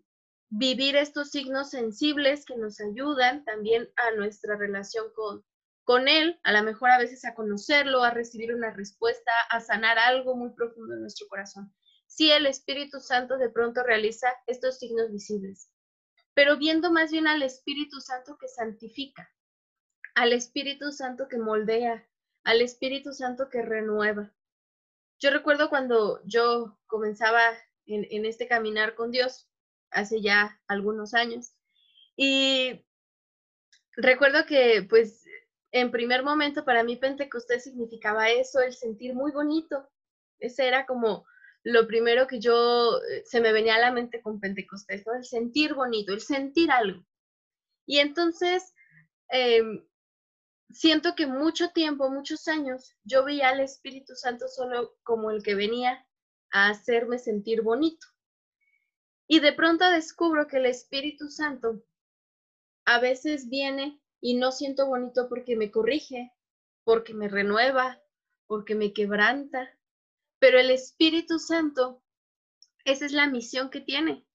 vivir 0.49 0.95
estos 0.95 1.29
signos 1.29 1.69
sensibles 1.69 2.45
que 2.45 2.55
nos 2.57 2.79
ayudan 2.79 3.45
también 3.45 3.89
a 3.95 4.11
nuestra 4.11 4.55
relación 4.55 5.05
con, 5.15 5.45
con 5.83 6.07
él, 6.07 6.39
a 6.43 6.53
lo 6.53 6.63
mejor 6.63 6.91
a 6.91 6.97
veces 6.97 7.25
a 7.25 7.35
conocerlo, 7.35 8.03
a 8.03 8.11
recibir 8.11 8.53
una 8.53 8.71
respuesta, 8.71 9.31
a 9.49 9.59
sanar 9.59 9.99
algo 9.99 10.35
muy 10.35 10.51
profundo 10.51 10.93
en 10.93 11.01
nuestro 11.01 11.27
corazón. 11.27 11.73
Si 12.07 12.31
el 12.31 12.45
Espíritu 12.45 12.99
Santo 12.99 13.37
de 13.37 13.49
pronto 13.49 13.83
realiza 13.83 14.27
estos 14.47 14.79
signos 14.79 15.11
visibles, 15.11 15.69
pero 16.33 16.57
viendo 16.57 16.91
más 16.91 17.11
bien 17.11 17.27
al 17.27 17.43
Espíritu 17.43 17.99
Santo 17.99 18.37
que 18.39 18.47
santifica, 18.47 19.31
al 20.15 20.31
Espíritu 20.31 20.91
Santo 20.91 21.27
que 21.27 21.37
moldea, 21.37 22.07
al 22.43 22.61
Espíritu 22.61 23.13
Santo 23.13 23.49
que 23.49 23.61
renueva. 23.61 24.33
Yo 25.19 25.31
recuerdo 25.31 25.69
cuando 25.69 26.21
yo 26.25 26.79
comenzaba 26.87 27.41
en, 27.85 28.05
en 28.09 28.25
este 28.25 28.47
caminar 28.47 28.95
con 28.95 29.11
Dios, 29.11 29.49
hace 29.91 30.21
ya 30.21 30.61
algunos 30.67 31.13
años, 31.13 31.53
y 32.15 32.85
recuerdo 33.95 34.45
que 34.45 34.85
pues 34.89 35.22
en 35.73 35.89
primer 35.89 36.23
momento 36.23 36.63
para 36.63 36.83
mí 36.83 36.97
Pentecostés 36.97 37.63
significaba 37.63 38.29
eso, 38.29 38.61
el 38.61 38.73
sentir 38.73 39.15
muy 39.15 39.31
bonito. 39.31 39.89
Ese 40.39 40.67
era 40.67 40.85
como 40.85 41.25
lo 41.63 41.87
primero 41.87 42.27
que 42.27 42.39
yo 42.39 42.99
eh, 43.09 43.23
se 43.25 43.41
me 43.41 43.51
venía 43.51 43.75
a 43.75 43.79
la 43.79 43.91
mente 43.91 44.21
con 44.21 44.39
Pentecostés, 44.39 45.03
el 45.07 45.25
sentir 45.25 45.73
bonito, 45.73 46.13
el 46.13 46.21
sentir 46.21 46.69
algo. 46.69 47.03
Y 47.87 47.97
entonces 47.97 48.75
em, 49.29 49.83
siento 50.69 51.15
que 51.15 51.25
mucho 51.25 51.69
tiempo, 51.69 52.07
muchos 52.11 52.47
años, 52.47 52.95
yo 53.03 53.25
veía 53.25 53.49
al 53.49 53.59
Espíritu 53.59 54.13
Santo 54.15 54.47
solo 54.49 54.95
como 55.01 55.31
el 55.31 55.41
que 55.41 55.55
venía 55.55 56.05
a 56.51 56.69
hacerme 56.69 57.17
sentir 57.17 57.63
bonito. 57.63 58.05
Y 59.27 59.39
de 59.39 59.53
pronto 59.53 59.89
descubro 59.89 60.45
que 60.45 60.57
el 60.57 60.67
Espíritu 60.67 61.29
Santo 61.29 61.81
a 62.85 62.99
veces 62.99 63.49
viene 63.49 64.02
y 64.23 64.35
no 64.35 64.53
siento 64.53 64.87
bonito 64.87 65.27
porque 65.27 65.57
me 65.57 65.69
corrige, 65.69 66.31
porque 66.85 67.13
me 67.13 67.27
renueva, 67.27 68.01
porque 68.47 68.73
me 68.73 68.93
quebranta. 68.93 69.77
Pero 70.39 70.57
el 70.59 70.71
Espíritu 70.71 71.39
Santo 71.39 72.01
Esa 72.85 73.05
es 73.05 73.11
la 73.11 73.27
misión 73.27 73.69
que 73.69 73.81
tiene. 73.81 74.25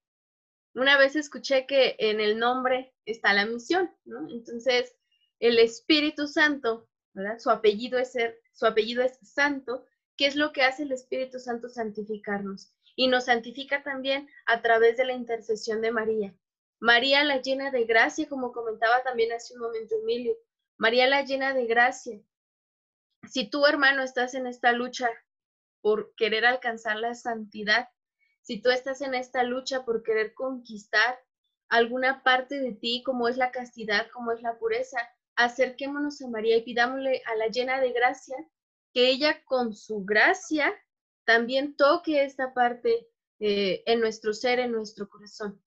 Una 0.74 0.98
vez 0.98 1.16
escuché 1.16 1.66
que 1.66 1.96
en 1.98 2.20
el 2.20 2.38
nombre 2.38 2.94
está 3.06 3.32
la 3.32 3.46
misión. 3.46 3.90
Entonces, 4.30 4.94
el 5.40 5.58
Espíritu 5.58 6.26
Santo. 6.26 6.86
Su 7.38 7.50
apellido 7.50 7.98
es 7.98 8.12
su 8.52 8.66
apellido 8.66 9.02
es 9.02 9.18
santo. 9.22 9.86
¿Qué 10.18 10.26
es 10.26 10.36
lo 10.36 10.52
que 10.52 10.64
hace 10.64 10.82
el 10.82 10.92
Espíritu 10.92 11.38
Santo? 11.38 11.70
Santificarnos. 11.70 12.74
Y 12.94 13.08
nos 13.08 13.24
santifica 13.24 13.82
también 13.82 14.28
a 14.44 14.60
través 14.60 14.98
de 14.98 15.06
la 15.06 15.14
intercesión 15.14 15.80
de 15.80 15.92
María. 15.92 16.34
María 16.80 17.24
la 17.24 17.40
llena 17.40 17.70
de 17.70 17.84
gracia, 17.84 18.28
como 18.28 18.52
comentaba 18.52 19.02
también 19.02 19.32
hace 19.32 19.54
un 19.54 19.60
momento 19.60 19.96
Emilio. 19.96 20.36
María 20.76 21.08
la 21.08 21.22
llena 21.22 21.52
de 21.52 21.66
gracia. 21.66 22.20
Si 23.28 23.50
tú, 23.50 23.66
hermano, 23.66 24.02
estás 24.02 24.34
en 24.34 24.46
esta 24.46 24.72
lucha 24.72 25.10
por 25.80 26.14
querer 26.14 26.46
alcanzar 26.46 26.96
la 26.96 27.14
santidad, 27.14 27.88
si 28.42 28.62
tú 28.62 28.70
estás 28.70 29.00
en 29.00 29.14
esta 29.14 29.42
lucha 29.42 29.84
por 29.84 30.02
querer 30.02 30.34
conquistar 30.34 31.18
alguna 31.68 32.22
parte 32.22 32.60
de 32.60 32.72
ti, 32.72 33.02
como 33.04 33.28
es 33.28 33.36
la 33.36 33.50
castidad, 33.50 34.08
como 34.10 34.32
es 34.32 34.40
la 34.40 34.58
pureza, 34.58 34.98
acerquémonos 35.36 36.22
a 36.22 36.28
María 36.28 36.56
y 36.56 36.62
pidámosle 36.62 37.22
a 37.26 37.36
la 37.36 37.48
llena 37.48 37.80
de 37.80 37.92
gracia 37.92 38.36
que 38.94 39.10
ella 39.10 39.42
con 39.44 39.74
su 39.74 40.04
gracia 40.04 40.72
también 41.24 41.76
toque 41.76 42.24
esta 42.24 42.54
parte 42.54 43.08
eh, 43.38 43.82
en 43.86 44.00
nuestro 44.00 44.32
ser, 44.32 44.60
en 44.60 44.72
nuestro 44.72 45.08
corazón. 45.08 45.62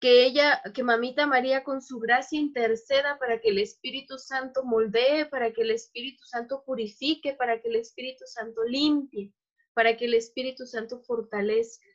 Que 0.00 0.24
ella, 0.24 0.62
que 0.74 0.82
mamita 0.82 1.26
María 1.26 1.62
con 1.62 1.82
su 1.82 1.98
gracia 1.98 2.40
interceda 2.40 3.18
para 3.18 3.40
que 3.40 3.50
el 3.50 3.58
Espíritu 3.58 4.18
Santo 4.18 4.64
moldee, 4.64 5.26
para 5.26 5.52
que 5.52 5.62
el 5.62 5.70
Espíritu 5.70 6.24
Santo 6.24 6.64
purifique, 6.64 7.34
para 7.34 7.60
que 7.60 7.68
el 7.68 7.76
Espíritu 7.76 8.24
Santo 8.26 8.64
limpie, 8.64 9.34
para 9.74 9.96
que 9.96 10.06
el 10.06 10.14
Espíritu 10.14 10.66
Santo 10.66 11.02
fortalezca. 11.02 11.86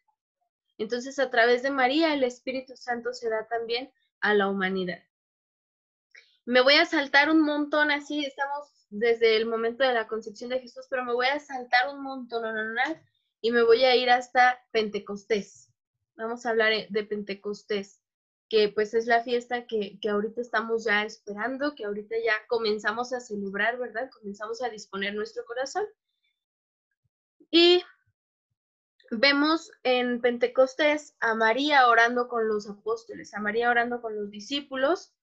Entonces, 0.78 1.20
a 1.20 1.30
través 1.30 1.64
de 1.64 1.72
María, 1.72 2.14
el 2.14 2.24
Espíritu 2.24 2.76
Santo 2.76 3.14
se 3.14 3.30
da 3.30 3.48
también 3.48 3.92
a 4.20 4.34
la 4.34 4.50
humanidad. 4.50 5.02
Me 6.46 6.62
voy 6.62 6.76
a 6.76 6.86
saltar 6.86 7.30
un 7.32 7.42
montón 7.42 7.90
así, 7.90 8.24
estamos 8.24 8.88
desde 8.90 9.36
el 9.38 9.46
momento 9.46 9.84
de 9.84 9.94
la 9.94 10.08
concepción 10.08 10.50
de 10.50 10.60
Jesús, 10.60 10.86
pero 10.90 11.04
me 11.04 11.14
voy 11.14 11.28
a 11.28 11.40
saltar 11.40 11.90
un 11.90 12.04
montón 12.04 12.44
y 13.42 13.52
me 13.52 13.64
voy 13.64 13.84
a 13.84 13.96
ir 13.96 14.10
hasta 14.10 14.64
Pentecostés. 14.72 15.65
Vamos 16.18 16.46
a 16.46 16.52
hablar 16.52 16.72
de 16.90 17.04
Pentecostés, 17.04 18.02
que 18.50 18.70
pues 18.70 18.94
es 18.94 19.06
la 19.06 19.24
fiesta 19.24 19.66
que, 19.68 20.00
que 20.00 20.10
ahorita 20.10 20.40
estamos 20.40 20.86
ya 20.86 21.04
esperando, 21.04 21.76
que 21.76 21.86
ahorita 21.86 22.16
ya 22.24 22.34
comenzamos 22.48 23.12
a 23.12 23.20
celebrar, 23.20 23.78
¿verdad? 23.78 24.10
Comenzamos 24.12 24.62
a 24.62 24.70
disponer 24.70 25.14
nuestro 25.14 25.44
corazón. 25.46 25.86
Y 27.52 27.84
vemos 29.12 29.72
en 29.84 30.22
Pentecostés 30.22 31.16
a 31.20 31.36
María 31.36 31.88
orando 31.88 32.28
con 32.28 32.48
los 32.48 32.70
apóstoles, 32.70 33.34
a 33.34 33.40
María 33.40 33.70
orando 33.70 34.02
con 34.02 34.16
los 34.16 34.30
discípulos 34.32 35.14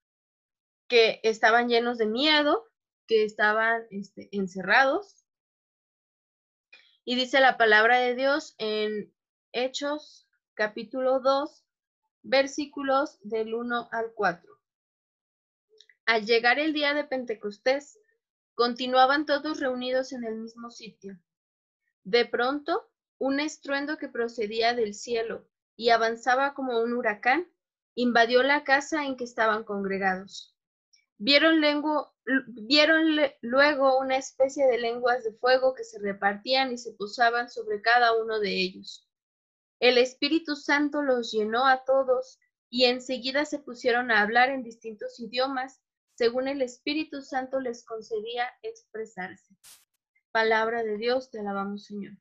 que 0.89 1.21
estaban 1.23 1.69
llenos 1.69 1.99
de 1.99 2.07
miedo, 2.07 2.67
que 3.07 3.25
estaban 3.25 3.87
este, 3.91 4.29
encerrados. 4.33 5.25
Y 7.05 7.17
dice 7.17 7.41
la 7.41 7.57
palabra 7.57 7.99
de 7.99 8.15
Dios 8.15 8.55
en 8.59 9.13
Hechos 9.53 10.29
capítulo 10.55 11.21
2, 11.21 11.65
versículos 12.23 13.19
del 13.23 13.55
1 13.55 13.89
al 13.91 14.13
4. 14.15 14.53
Al 16.05 16.27
llegar 16.27 16.59
el 16.59 16.73
día 16.73 16.93
de 16.93 17.05
Pentecostés, 17.05 17.99
continuaban 18.55 19.25
todos 19.25 19.61
reunidos 19.61 20.13
en 20.13 20.25
el 20.25 20.37
mismo 20.37 20.71
sitio. 20.71 21.19
De 22.05 22.27
pronto, 22.27 22.91
un 23.19 23.41
estruendo 23.41 23.97
que 23.97 24.09
procedía 24.09 24.75
del 24.75 24.95
cielo 24.95 25.49
y 25.75 25.89
avanzaba 25.89 26.53
como 26.53 26.81
un 26.81 26.93
huracán, 26.93 27.49
invadió 27.95 28.43
la 28.43 28.63
casa 28.63 29.07
en 29.07 29.17
que 29.17 29.25
estaban 29.25 29.65
congregados. 29.65 30.55
Vieron, 31.17 31.63
vieron 32.47 33.17
luego 33.41 33.99
una 33.99 34.17
especie 34.17 34.67
de 34.67 34.79
lenguas 34.79 35.25
de 35.25 35.33
fuego 35.33 35.73
que 35.73 35.85
se 35.85 35.99
repartían 35.99 36.73
y 36.73 36.79
se 36.79 36.93
posaban 36.93 37.49
sobre 37.49 37.81
cada 37.81 38.21
uno 38.21 38.39
de 38.39 38.51
ellos. 38.51 39.09
El 39.83 39.99
Espíritu 39.99 40.55
Santo 40.55 41.03
los 41.03 41.33
llenó 41.33 41.67
a 41.67 41.85
todos 41.85 42.39
y 42.71 42.85
enseguida 42.85 43.45
se 43.45 43.59
pusieron 43.59 44.13
a 44.13 44.21
hablar 44.21 44.49
en 44.49 44.63
distintos 44.63 45.19
idiomas 45.19 45.83
según 46.15 46.47
el 46.47 46.63
Espíritu 46.63 47.21
Santo 47.21 47.59
les 47.59 47.85
concedía 47.85 48.49
expresarse. 48.63 49.57
Palabra 50.31 50.85
de 50.85 50.99
Dios, 50.99 51.33
te 51.33 51.41
alabamos 51.41 51.87
Señor. 51.87 52.13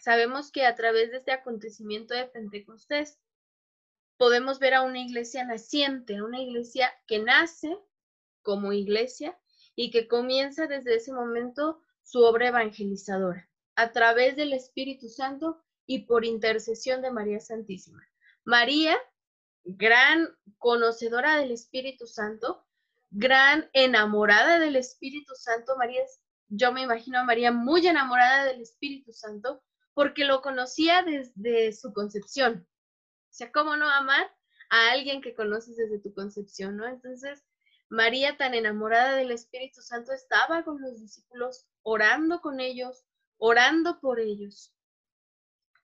Sabemos 0.00 0.50
que 0.50 0.66
a 0.66 0.74
través 0.74 1.12
de 1.12 1.18
este 1.18 1.30
acontecimiento 1.30 2.14
de 2.14 2.26
Pentecostés 2.26 3.20
podemos 4.16 4.58
ver 4.58 4.74
a 4.74 4.82
una 4.82 4.98
iglesia 4.98 5.44
naciente, 5.44 6.20
una 6.20 6.40
iglesia 6.40 6.92
que 7.06 7.20
nace 7.20 7.78
como 8.42 8.72
iglesia 8.72 9.38
y 9.76 9.92
que 9.92 10.08
comienza 10.08 10.66
desde 10.66 10.96
ese 10.96 11.12
momento 11.12 11.80
su 12.02 12.24
obra 12.24 12.48
evangelizadora 12.48 13.48
a 13.76 13.92
través 13.92 14.34
del 14.34 14.52
Espíritu 14.52 15.08
Santo 15.08 15.62
y 15.90 16.04
por 16.04 16.24
intercesión 16.24 17.02
de 17.02 17.10
María 17.10 17.40
Santísima. 17.40 18.00
María, 18.44 18.96
gran 19.64 20.28
conocedora 20.56 21.34
del 21.34 21.50
Espíritu 21.50 22.06
Santo, 22.06 22.64
gran 23.10 23.68
enamorada 23.72 24.60
del 24.60 24.76
Espíritu 24.76 25.34
Santo, 25.34 25.76
María, 25.76 26.02
yo 26.46 26.70
me 26.70 26.82
imagino 26.82 27.18
a 27.18 27.24
María 27.24 27.50
muy 27.50 27.84
enamorada 27.84 28.44
del 28.44 28.60
Espíritu 28.60 29.12
Santo, 29.12 29.64
porque 29.92 30.24
lo 30.24 30.42
conocía 30.42 31.02
desde 31.02 31.72
su 31.72 31.92
concepción. 31.92 32.68
O 33.28 33.32
sea, 33.32 33.50
¿cómo 33.50 33.76
no 33.76 33.90
amar 33.90 34.30
a 34.70 34.92
alguien 34.92 35.20
que 35.20 35.34
conoces 35.34 35.76
desde 35.76 35.98
tu 35.98 36.14
concepción, 36.14 36.76
no? 36.76 36.86
Entonces, 36.86 37.42
María, 37.88 38.36
tan 38.36 38.54
enamorada 38.54 39.16
del 39.16 39.32
Espíritu 39.32 39.82
Santo, 39.82 40.12
estaba 40.12 40.62
con 40.62 40.80
los 40.80 41.00
discípulos, 41.00 41.66
orando 41.82 42.40
con 42.40 42.60
ellos, 42.60 43.02
orando 43.38 43.98
por 43.98 44.20
ellos. 44.20 44.72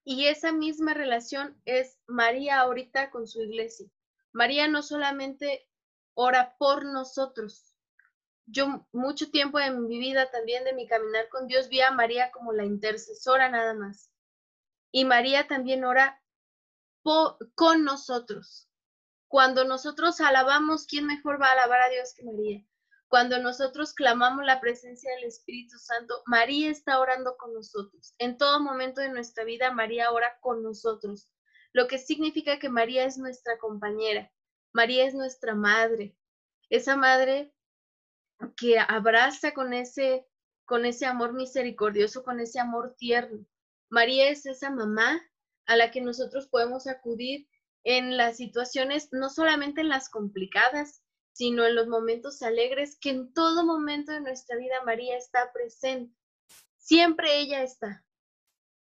Y 0.08 0.28
esa 0.28 0.52
misma 0.52 0.94
relación 0.94 1.60
es 1.64 1.98
María 2.06 2.60
ahorita 2.60 3.10
con 3.10 3.26
su 3.26 3.42
iglesia. 3.42 3.88
María 4.30 4.68
no 4.68 4.84
solamente 4.84 5.68
ora 6.14 6.54
por 6.58 6.84
nosotros. 6.84 7.74
Yo 8.46 8.86
mucho 8.92 9.32
tiempo 9.32 9.58
en 9.58 9.88
mi 9.88 9.98
vida 9.98 10.30
también 10.30 10.62
de 10.62 10.74
mi 10.74 10.86
caminar 10.86 11.28
con 11.28 11.48
Dios 11.48 11.68
vi 11.68 11.80
a 11.80 11.90
María 11.90 12.30
como 12.30 12.52
la 12.52 12.64
intercesora 12.64 13.48
nada 13.48 13.74
más. 13.74 14.12
Y 14.92 15.04
María 15.04 15.48
también 15.48 15.84
ora 15.84 16.22
con 17.56 17.82
nosotros. 17.82 18.68
Cuando 19.26 19.64
nosotros 19.64 20.20
alabamos, 20.20 20.86
¿quién 20.86 21.06
mejor 21.06 21.42
va 21.42 21.48
a 21.48 21.52
alabar 21.52 21.80
a 21.80 21.88
Dios 21.88 22.14
que 22.14 22.22
María? 22.22 22.64
Cuando 23.08 23.38
nosotros 23.38 23.94
clamamos 23.94 24.44
la 24.44 24.60
presencia 24.60 25.14
del 25.14 25.24
Espíritu 25.24 25.78
Santo, 25.78 26.22
María 26.26 26.70
está 26.70 26.98
orando 26.98 27.36
con 27.36 27.54
nosotros. 27.54 28.14
En 28.18 28.36
todo 28.36 28.60
momento 28.60 29.00
de 29.00 29.10
nuestra 29.10 29.44
vida, 29.44 29.70
María 29.70 30.10
ora 30.10 30.38
con 30.40 30.62
nosotros, 30.62 31.28
lo 31.72 31.86
que 31.86 31.98
significa 31.98 32.58
que 32.58 32.68
María 32.68 33.04
es 33.04 33.16
nuestra 33.18 33.58
compañera, 33.58 34.32
María 34.72 35.06
es 35.06 35.14
nuestra 35.14 35.54
madre, 35.54 36.16
esa 36.68 36.96
madre 36.96 37.54
que 38.56 38.78
abraza 38.78 39.54
con 39.54 39.72
ese, 39.72 40.26
con 40.64 40.84
ese 40.84 41.06
amor 41.06 41.32
misericordioso, 41.32 42.24
con 42.24 42.40
ese 42.40 42.58
amor 42.58 42.96
tierno. 42.98 43.46
María 43.88 44.28
es 44.28 44.46
esa 44.46 44.70
mamá 44.70 45.20
a 45.66 45.76
la 45.76 45.90
que 45.90 46.00
nosotros 46.00 46.48
podemos 46.48 46.86
acudir 46.86 47.48
en 47.84 48.16
las 48.16 48.38
situaciones, 48.38 49.08
no 49.12 49.30
solamente 49.30 49.80
en 49.80 49.88
las 49.88 50.08
complicadas, 50.08 51.02
sino 51.36 51.66
en 51.66 51.74
los 51.74 51.86
momentos 51.86 52.40
alegres, 52.40 52.96
que 52.98 53.10
en 53.10 53.30
todo 53.34 53.62
momento 53.62 54.10
de 54.10 54.22
nuestra 54.22 54.56
vida 54.56 54.82
María 54.86 55.18
está 55.18 55.52
presente. 55.52 56.16
Siempre 56.78 57.40
ella 57.40 57.62
está. 57.62 58.06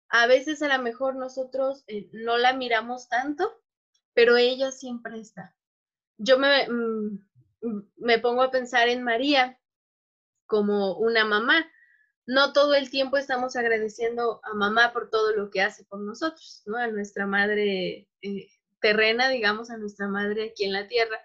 A 0.08 0.26
veces 0.26 0.62
a 0.62 0.70
lo 0.70 0.82
mejor 0.82 1.18
nosotros 1.18 1.84
eh, 1.88 2.08
no 2.13 2.38
la 2.38 2.54
miramos 2.54 3.10
tanto, 3.10 3.62
pero 4.13 4.38
ella 4.38 4.72
siempre 4.72 5.20
está. 5.20 5.54
Yo 6.18 6.39
me, 6.39 6.70
mm, 6.70 7.20
me 7.98 8.20
pongo 8.20 8.44
a 8.44 8.52
pensar 8.52 8.88
en 8.88 9.04
María 9.04 9.60
como 10.46 10.96
una 10.96 11.26
mamá. 11.26 11.70
No 12.26 12.54
todo 12.54 12.74
el 12.74 12.89
tiempo 12.89 13.18
estamos 13.18 13.58
agradeciendo 13.58 14.39
a 14.44 14.54
mamá 14.54 14.94
por 14.94 15.10
todo 15.10 15.36
lo 15.36 15.50
que 15.50 15.62
hace 15.62 15.84
por 15.84 16.00
nosotros, 16.00 16.63
¿no? 16.65 16.78
A 16.78 16.88
nuestra 16.88 17.28
madre 17.28 18.08
eh, 18.22 18.48
terrena, 18.80 19.28
digamos, 19.28 19.70
a 19.72 19.78
nuestra 19.78 20.08
madre 20.08 20.52
aquí 20.52 20.63
en 20.63 20.72
la 20.72 20.88
tierra. 20.88 21.20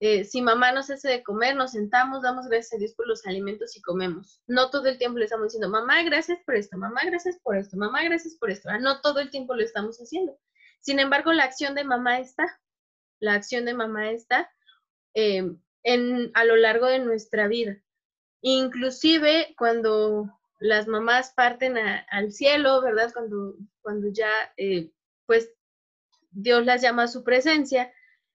Eh, 0.00 0.24
si 0.24 0.40
mamá 0.40 0.72
nos 0.72 0.90
hace 0.90 1.08
de 1.08 1.22
comer, 1.22 1.54
nos 1.54 1.72
sentamos, 1.72 2.22
damos 2.22 2.46
gracias 2.48 2.74
a 2.74 2.78
Dios 2.78 2.94
por 2.94 3.06
los 3.06 3.26
alimentos 3.26 3.76
y 3.76 3.82
comemos. 3.82 4.42
No 4.46 4.70
todo 4.70 4.86
el 4.86 4.98
tiempo 4.98 5.18
le 5.18 5.26
estamos 5.26 5.48
diciendo, 5.48 5.68
mamá, 5.68 6.02
gracias 6.02 6.38
por 6.44 6.56
esto, 6.56 6.78
mamá, 6.78 7.02
gracias 7.04 7.38
por 7.42 7.56
esto, 7.56 7.76
mamá, 7.76 8.02
gracias 8.04 8.34
por 8.36 8.50
esto. 8.50 8.70
No 8.80 9.00
todo 9.02 9.20
el 9.20 9.30
tiempo 9.30 9.54
lo 9.54 9.62
estamos 9.62 9.98
haciendo. 9.98 10.38
Sin 10.80 10.98
embargo, 10.98 11.32
la 11.32 11.44
acción 11.44 11.74
de 11.74 11.84
mamá 11.84 12.18
está, 12.18 12.60
la 13.20 13.34
acción 13.34 13.66
de 13.66 13.74
mamá 13.74 14.10
está. 14.10 14.50
Eh, 15.14 15.54
a 16.34 16.44
lo 16.44 16.56
largo 16.56 16.86
de 16.86 16.98
nuestra 16.98 17.48
vida. 17.48 17.80
Inclusive 18.42 19.54
cuando 19.56 20.40
las 20.58 20.86
mamás 20.86 21.32
parten 21.34 21.76
al 21.78 22.32
cielo, 22.32 22.82
¿verdad? 22.82 23.12
Cuando, 23.12 23.54
cuando 23.82 24.08
ya 24.12 24.30
eh, 24.56 24.90
pues 25.26 25.52
Dios 26.30 26.64
las 26.64 26.82
llama 26.82 27.04
a 27.04 27.08
su 27.08 27.24
presencia. 27.24 27.92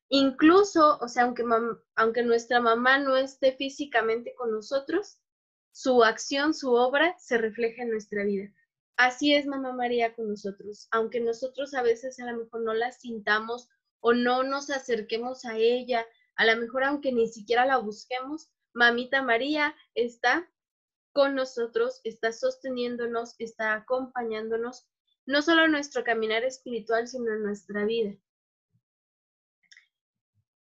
Incluso, 0.09 0.99
o 0.99 1.07
sea, 1.07 1.23
aunque, 1.23 1.43
aunque 1.95 2.23
nuestra 2.23 2.61
mamá 2.61 2.99
no 2.99 3.17
esté 3.17 3.53
físicamente 3.53 4.35
con 4.35 4.51
nosotros, 4.51 5.19
su 5.71 6.03
acción, 6.03 6.53
su 6.53 6.73
obra 6.73 7.15
se 7.19 7.37
refleja 7.37 7.83
en 7.83 7.91
nuestra 7.91 8.23
vida. 8.23 8.49
Así 8.97 9.35
es 9.35 9.45
Mamá 9.45 9.73
María 9.73 10.15
con 10.15 10.29
nosotros, 10.29 10.87
aunque 10.91 11.19
nosotros 11.19 11.73
a 11.73 11.81
veces 11.81 12.17
a 12.19 12.31
lo 12.31 12.37
mejor 12.37 12.61
no 12.61 12.73
la 12.73 12.93
sintamos 12.93 13.67
o 13.99 14.13
no 14.13 14.43
nos 14.43 14.69
acerquemos 14.69 15.43
a 15.43 15.57
ella, 15.57 16.05
a 16.37 16.45
lo 16.45 16.55
mejor 16.55 16.85
aunque 16.85 17.11
ni 17.11 17.27
siquiera 17.27 17.65
la 17.65 17.77
busquemos, 17.77 18.49
Mamita 18.73 19.21
María 19.21 19.75
está 19.95 20.49
con 21.11 21.35
nosotros, 21.35 21.99
está 22.05 22.31
sosteniéndonos, 22.31 23.35
está 23.39 23.73
acompañándonos, 23.73 24.87
no 25.25 25.41
solo 25.41 25.65
en 25.65 25.71
nuestro 25.71 26.03
caminar 26.03 26.43
espiritual, 26.43 27.07
sino 27.07 27.33
en 27.33 27.43
nuestra 27.43 27.83
vida. 27.83 28.15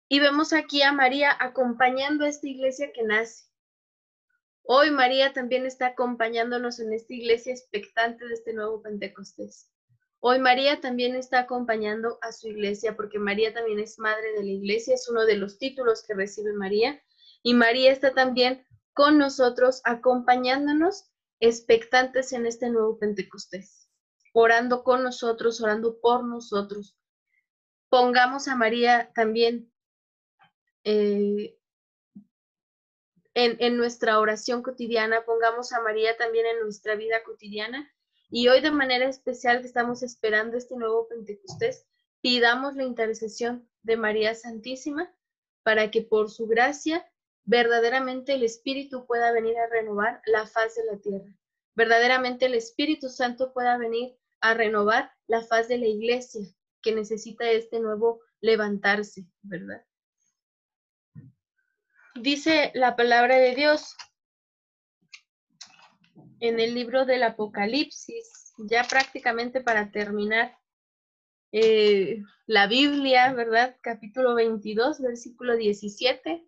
Y 0.08 0.20
vemos 0.20 0.52
aquí 0.52 0.82
a 0.82 0.92
María 0.92 1.34
acompañando 1.38 2.24
a 2.24 2.28
esta 2.28 2.46
iglesia 2.46 2.92
que 2.92 3.02
nace. 3.02 3.44
Hoy 4.62 4.90
María 4.90 5.32
también 5.32 5.66
está 5.66 5.88
acompañándonos 5.88 6.78
en 6.78 6.92
esta 6.92 7.14
iglesia 7.14 7.52
expectante 7.52 8.26
de 8.26 8.34
este 8.34 8.52
nuevo 8.52 8.82
Pentecostés. 8.82 9.70
Hoy 10.20 10.38
María 10.38 10.80
también 10.80 11.16
está 11.16 11.40
acompañando 11.40 12.18
a 12.22 12.32
su 12.32 12.48
iglesia 12.48 12.96
porque 12.96 13.18
María 13.18 13.52
también 13.52 13.78
es 13.78 13.98
madre 13.98 14.32
de 14.32 14.42
la 14.42 14.50
iglesia, 14.50 14.94
es 14.94 15.08
uno 15.08 15.26
de 15.26 15.36
los 15.36 15.58
títulos 15.58 16.02
que 16.06 16.14
recibe 16.14 16.52
María. 16.54 17.02
Y 17.42 17.52
María 17.52 17.92
está 17.92 18.14
también 18.14 18.66
con 18.94 19.18
nosotros 19.18 19.82
acompañándonos 19.84 21.10
expectantes 21.40 22.32
en 22.32 22.46
este 22.46 22.70
nuevo 22.70 22.98
Pentecostés, 22.98 23.90
orando 24.32 24.82
con 24.82 25.02
nosotros, 25.02 25.60
orando 25.60 26.00
por 26.00 26.24
nosotros. 26.24 26.96
Pongamos 27.90 28.48
a 28.48 28.56
María 28.56 29.12
también 29.14 29.73
eh, 30.84 31.58
en, 33.34 33.76
nuestra 33.76 34.20
oración 34.20 34.62
cotidiana, 34.62 35.24
pongamos 35.24 35.72
a 35.72 35.80
María 35.80 36.16
también 36.16 36.46
en 36.46 36.60
nuestra 36.60 36.94
vida 36.94 37.22
cotidiana. 37.24 37.90
Y 38.30 38.48
hoy 38.48 38.60
de 38.60 38.70
manera 38.70 39.08
especial 39.08 39.60
que 39.60 39.66
estamos 39.66 40.02
esperando 40.02 40.56
este 40.56 40.76
nuevo 40.76 41.08
Pentecostés, 41.08 41.86
pidamos 42.20 42.76
la 42.76 42.84
intercesión 42.84 43.68
de 43.82 43.96
María 43.96 44.34
Santísima 44.34 45.12
para 45.62 45.90
que 45.90 46.02
por 46.02 46.30
su 46.30 46.46
gracia 46.46 47.06
verdaderamente 47.44 48.34
el 48.34 48.42
Espíritu 48.42 49.06
pueda 49.06 49.32
venir 49.32 49.58
a 49.58 49.68
renovar 49.68 50.22
la 50.26 50.46
faz 50.46 50.76
de 50.76 50.84
la 50.84 50.98
tierra. 50.98 51.32
Verdaderamente 51.74 52.46
el 52.46 52.54
Espíritu 52.54 53.08
Santo 53.08 53.52
pueda 53.52 53.76
venir 53.76 54.16
a 54.40 54.54
renovar 54.54 55.12
la 55.26 55.42
faz 55.42 55.68
de 55.68 55.78
la 55.78 55.86
iglesia 55.86 56.46
que 56.82 56.94
necesita 56.94 57.50
este 57.50 57.80
nuevo 57.80 58.20
levantarse, 58.40 59.26
¿verdad? 59.42 59.84
Dice 62.14 62.70
la 62.74 62.96
palabra 62.96 63.36
de 63.36 63.54
Dios 63.54 63.96
en 66.40 66.60
el 66.60 66.74
libro 66.74 67.04
del 67.04 67.22
Apocalipsis, 67.22 68.52
ya 68.58 68.84
prácticamente 68.84 69.60
para 69.60 69.90
terminar 69.90 70.56
eh, 71.52 72.22
la 72.46 72.66
Biblia, 72.66 73.32
¿verdad? 73.32 73.76
Capítulo 73.80 74.34
22, 74.34 75.00
versículo 75.00 75.56
17. 75.56 76.46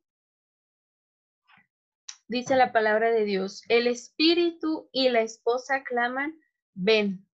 Dice 2.29 2.57
la 2.57 2.73
palabra 2.73 3.11
de 3.11 3.25
Dios, 3.25 3.63
el 3.69 3.87
espíritu 3.87 4.89
y 4.93 5.09
la 5.11 5.21
esposa 5.21 5.85
claman, 5.85 6.41
ven. 6.75 7.27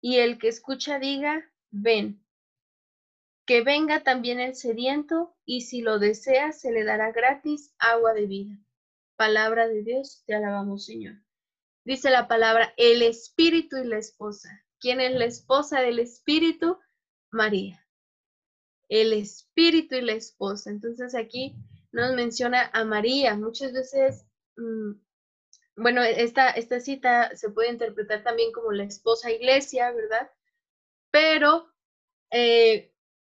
Y 0.00 0.18
el 0.18 0.38
que 0.38 0.48
escucha 0.48 0.98
diga, 0.98 1.44
ven 1.70 2.25
que 3.46 3.62
venga 3.62 4.02
también 4.02 4.40
el 4.40 4.54
sediento, 4.56 5.36
y 5.44 5.62
si 5.62 5.80
lo 5.80 5.98
desea, 5.98 6.52
se 6.52 6.72
le 6.72 6.84
dará 6.84 7.12
gratis 7.12 7.72
agua 7.78 8.12
de 8.12 8.26
vida. 8.26 8.58
Palabra 9.16 9.68
de 9.68 9.82
Dios, 9.82 10.24
te 10.26 10.34
alabamos, 10.34 10.84
Señor. 10.84 11.14
Dice 11.84 12.10
la 12.10 12.26
palabra, 12.26 12.74
el 12.76 13.02
espíritu 13.02 13.76
y 13.76 13.84
la 13.84 13.98
esposa. 13.98 14.66
¿Quién 14.80 15.00
es 15.00 15.12
la 15.14 15.24
esposa 15.24 15.80
del 15.80 16.00
espíritu? 16.00 16.78
María. 17.30 17.86
El 18.88 19.12
espíritu 19.12 19.94
y 19.94 20.00
la 20.00 20.14
esposa. 20.14 20.70
Entonces 20.70 21.14
aquí 21.14 21.54
nos 21.92 22.14
menciona 22.14 22.68
a 22.72 22.84
María. 22.84 23.36
Muchas 23.36 23.72
veces, 23.72 24.26
mm, 24.56 24.92
bueno, 25.76 26.02
esta, 26.02 26.50
esta 26.50 26.80
cita 26.80 27.34
se 27.36 27.50
puede 27.50 27.70
interpretar 27.70 28.24
también 28.24 28.50
como 28.50 28.72
la 28.72 28.84
esposa 28.84 29.30
iglesia, 29.30 29.92
¿verdad? 29.92 30.30
Pero 31.12 31.72
eh, 32.32 32.92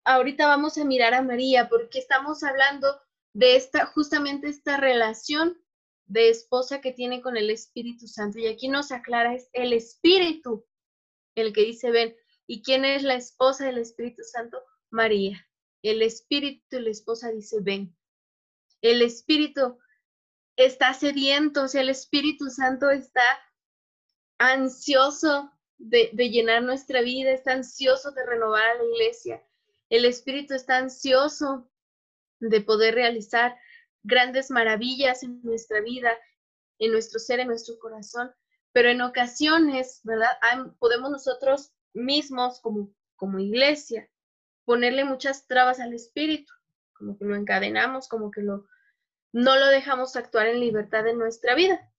ahorita 0.09 0.47
vamos 0.47 0.77
a 0.79 0.85
mirar 0.85 1.13
a 1.13 1.21
María 1.21 1.69
porque 1.69 1.99
estamos 1.99 2.43
hablando 2.43 2.87
de 3.33 3.55
esta, 3.55 3.85
justamente 3.85 4.47
esta 4.47 4.77
relación 4.77 5.61
de 6.07 6.29
esposa 6.29 6.81
que 6.81 6.91
tiene 6.91 7.21
con 7.21 7.37
el 7.37 7.51
Espíritu 7.51 8.07
Santo. 8.07 8.39
Y 8.39 8.47
aquí 8.47 8.69
nos 8.69 8.91
aclara, 8.91 9.35
es 9.35 9.49
el 9.53 9.71
Espíritu 9.71 10.65
el 11.35 11.53
que 11.53 11.61
dice, 11.61 11.91
ven, 11.91 12.15
¿y 12.47 12.63
quién 12.63 12.85
es 12.85 13.03
la 13.03 13.13
esposa 13.13 13.67
del 13.67 13.77
Espíritu 13.77 14.23
Santo? 14.23 14.59
María. 14.89 15.47
El 15.83 16.01
Espíritu 16.01 16.77
y 16.77 16.81
la 16.81 16.89
esposa 16.89 17.31
dice, 17.31 17.57
ven. 17.61 17.95
El 18.81 19.03
Espíritu 19.03 19.77
está 20.55 20.95
sediento, 20.95 21.63
o 21.63 21.67
sea, 21.67 21.81
el 21.81 21.89
Espíritu 21.89 22.49
Santo 22.49 22.89
está 22.89 23.21
ansioso 24.39 25.51
de, 25.77 26.09
de 26.13 26.29
llenar 26.29 26.63
nuestra 26.63 27.01
vida, 27.01 27.31
está 27.31 27.53
ansioso 27.53 28.11
de 28.11 28.25
renovar 28.25 28.63
a 28.63 28.75
la 28.75 28.85
iglesia. 28.85 29.43
El 29.89 30.05
Espíritu 30.05 30.53
está 30.53 30.77
ansioso 30.77 31.69
de 32.39 32.61
poder 32.61 32.95
realizar 32.95 33.57
grandes 34.03 34.49
maravillas 34.51 35.23
en 35.23 35.41
nuestra 35.43 35.81
vida, 35.81 36.11
en 36.77 36.91
nuestro 36.91 37.19
ser, 37.19 37.39
en 37.39 37.47
nuestro 37.47 37.77
corazón, 37.79 38.31
pero 38.71 38.89
en 38.89 39.01
ocasiones, 39.01 40.01
¿verdad? 40.03 40.29
podemos 40.77 41.11
nosotros 41.11 41.73
mismos 41.93 42.61
como, 42.61 42.93
como 43.15 43.39
iglesia 43.39 44.09
ponerle 44.63 45.03
muchas 45.03 45.47
trabas 45.47 45.79
al 45.79 45.93
Espíritu, 45.93 46.53
como 46.93 47.17
que 47.17 47.25
lo 47.25 47.35
encadenamos, 47.35 48.07
como 48.07 48.29
que 48.29 48.41
lo, 48.41 48.67
no 49.31 49.57
lo 49.57 49.65
dejamos 49.67 50.15
actuar 50.15 50.47
en 50.47 50.59
libertad 50.59 51.07
en 51.07 51.17
nuestra 51.17 51.55
vida. 51.55 51.91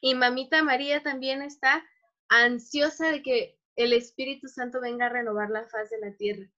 Y 0.00 0.14
mamita 0.14 0.62
María 0.62 1.02
también 1.02 1.42
está 1.42 1.84
ansiosa 2.28 3.10
de 3.10 3.22
que 3.22 3.58
el 3.74 3.92
Espíritu 3.92 4.46
Santo 4.46 4.80
venga 4.80 5.06
a 5.06 5.08
renovar 5.08 5.50
la 5.50 5.66
faz 5.66 5.90
de 5.90 5.98
la 5.98 6.12
tierra. 6.16 6.48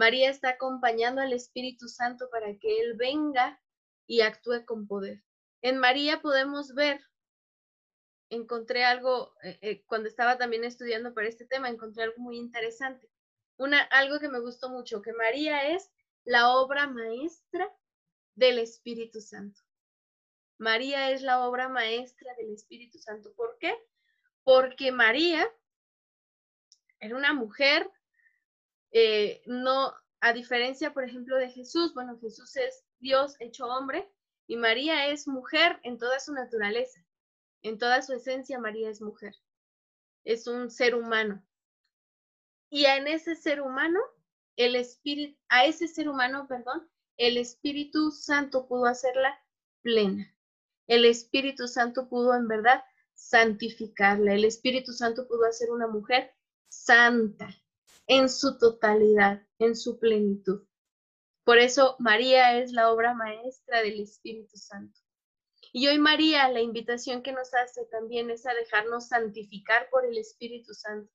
María 0.00 0.30
está 0.30 0.48
acompañando 0.48 1.20
al 1.20 1.34
Espíritu 1.34 1.86
Santo 1.86 2.30
para 2.30 2.56
que 2.56 2.80
Él 2.80 2.94
venga 2.94 3.60
y 4.06 4.22
actúe 4.22 4.64
con 4.64 4.86
poder. 4.86 5.22
En 5.60 5.76
María 5.76 6.22
podemos 6.22 6.72
ver, 6.72 7.02
encontré 8.30 8.82
algo, 8.82 9.34
eh, 9.42 9.58
eh, 9.60 9.84
cuando 9.84 10.08
estaba 10.08 10.38
también 10.38 10.64
estudiando 10.64 11.12
para 11.12 11.28
este 11.28 11.44
tema, 11.44 11.68
encontré 11.68 12.04
algo 12.04 12.16
muy 12.16 12.38
interesante. 12.38 13.10
Una, 13.58 13.82
algo 13.82 14.18
que 14.20 14.30
me 14.30 14.40
gustó 14.40 14.70
mucho, 14.70 15.02
que 15.02 15.12
María 15.12 15.68
es 15.74 15.92
la 16.24 16.48
obra 16.48 16.86
maestra 16.86 17.70
del 18.34 18.58
Espíritu 18.58 19.20
Santo. 19.20 19.60
María 20.56 21.10
es 21.10 21.20
la 21.20 21.46
obra 21.46 21.68
maestra 21.68 22.34
del 22.36 22.54
Espíritu 22.54 22.98
Santo. 22.98 23.34
¿Por 23.34 23.58
qué? 23.58 23.76
Porque 24.44 24.92
María 24.92 25.46
era 27.00 27.14
una 27.14 27.34
mujer 27.34 27.90
eh, 28.92 29.42
no, 29.46 29.94
a 30.20 30.32
diferencia, 30.32 30.92
por 30.92 31.04
ejemplo, 31.04 31.36
de 31.36 31.50
Jesús, 31.50 31.94
bueno, 31.94 32.18
Jesús 32.20 32.56
es 32.56 32.84
Dios 32.98 33.36
hecho 33.40 33.66
hombre 33.66 34.10
y 34.46 34.56
María 34.56 35.08
es 35.08 35.28
mujer 35.28 35.78
en 35.82 35.98
toda 35.98 36.20
su 36.20 36.32
naturaleza, 36.32 37.04
en 37.62 37.78
toda 37.78 38.02
su 38.02 38.12
esencia, 38.12 38.58
María 38.58 38.90
es 38.90 39.00
mujer, 39.00 39.34
es 40.24 40.46
un 40.46 40.70
ser 40.70 40.94
humano. 40.94 41.42
Y 42.68 42.84
en 42.84 43.08
ese 43.08 43.34
ser 43.34 43.60
humano, 43.60 44.00
el 44.56 44.76
espíritu, 44.76 45.38
a 45.48 45.64
ese 45.64 45.88
ser 45.88 46.08
humano, 46.08 46.46
perdón, 46.48 46.88
el 47.20 47.36
Espíritu 47.36 48.10
Santo 48.10 48.66
pudo 48.66 48.86
hacerla 48.86 49.38
plena. 49.82 50.34
El 50.86 51.04
Espíritu 51.04 51.68
Santo 51.68 52.08
pudo 52.08 52.34
en 52.34 52.48
verdad 52.48 52.82
santificarla. 53.12 54.32
El 54.32 54.46
Espíritu 54.46 54.92
Santo 54.92 55.28
pudo 55.28 55.44
hacer 55.44 55.70
una 55.70 55.86
mujer 55.86 56.32
santa, 56.68 57.54
en 58.10 58.28
su 58.28 58.58
totalidad, 58.58 59.46
en 59.60 59.76
su 59.76 60.00
plenitud. 60.00 60.66
Por 61.44 61.58
eso 61.58 61.94
María 62.00 62.58
es 62.58 62.72
la 62.72 62.90
obra 62.90 63.14
maestra 63.14 63.82
del 63.82 64.00
Espíritu 64.00 64.56
Santo. 64.56 64.98
Y 65.72 65.86
hoy 65.86 66.00
María, 66.00 66.48
la 66.48 66.60
invitación 66.60 67.22
que 67.22 67.30
nos 67.30 67.54
hace 67.54 67.84
también 67.84 68.28
es 68.30 68.46
a 68.46 68.54
dejarnos 68.54 69.06
santificar 69.06 69.88
por 69.90 70.04
el 70.04 70.18
Espíritu 70.18 70.74
Santo. 70.74 71.08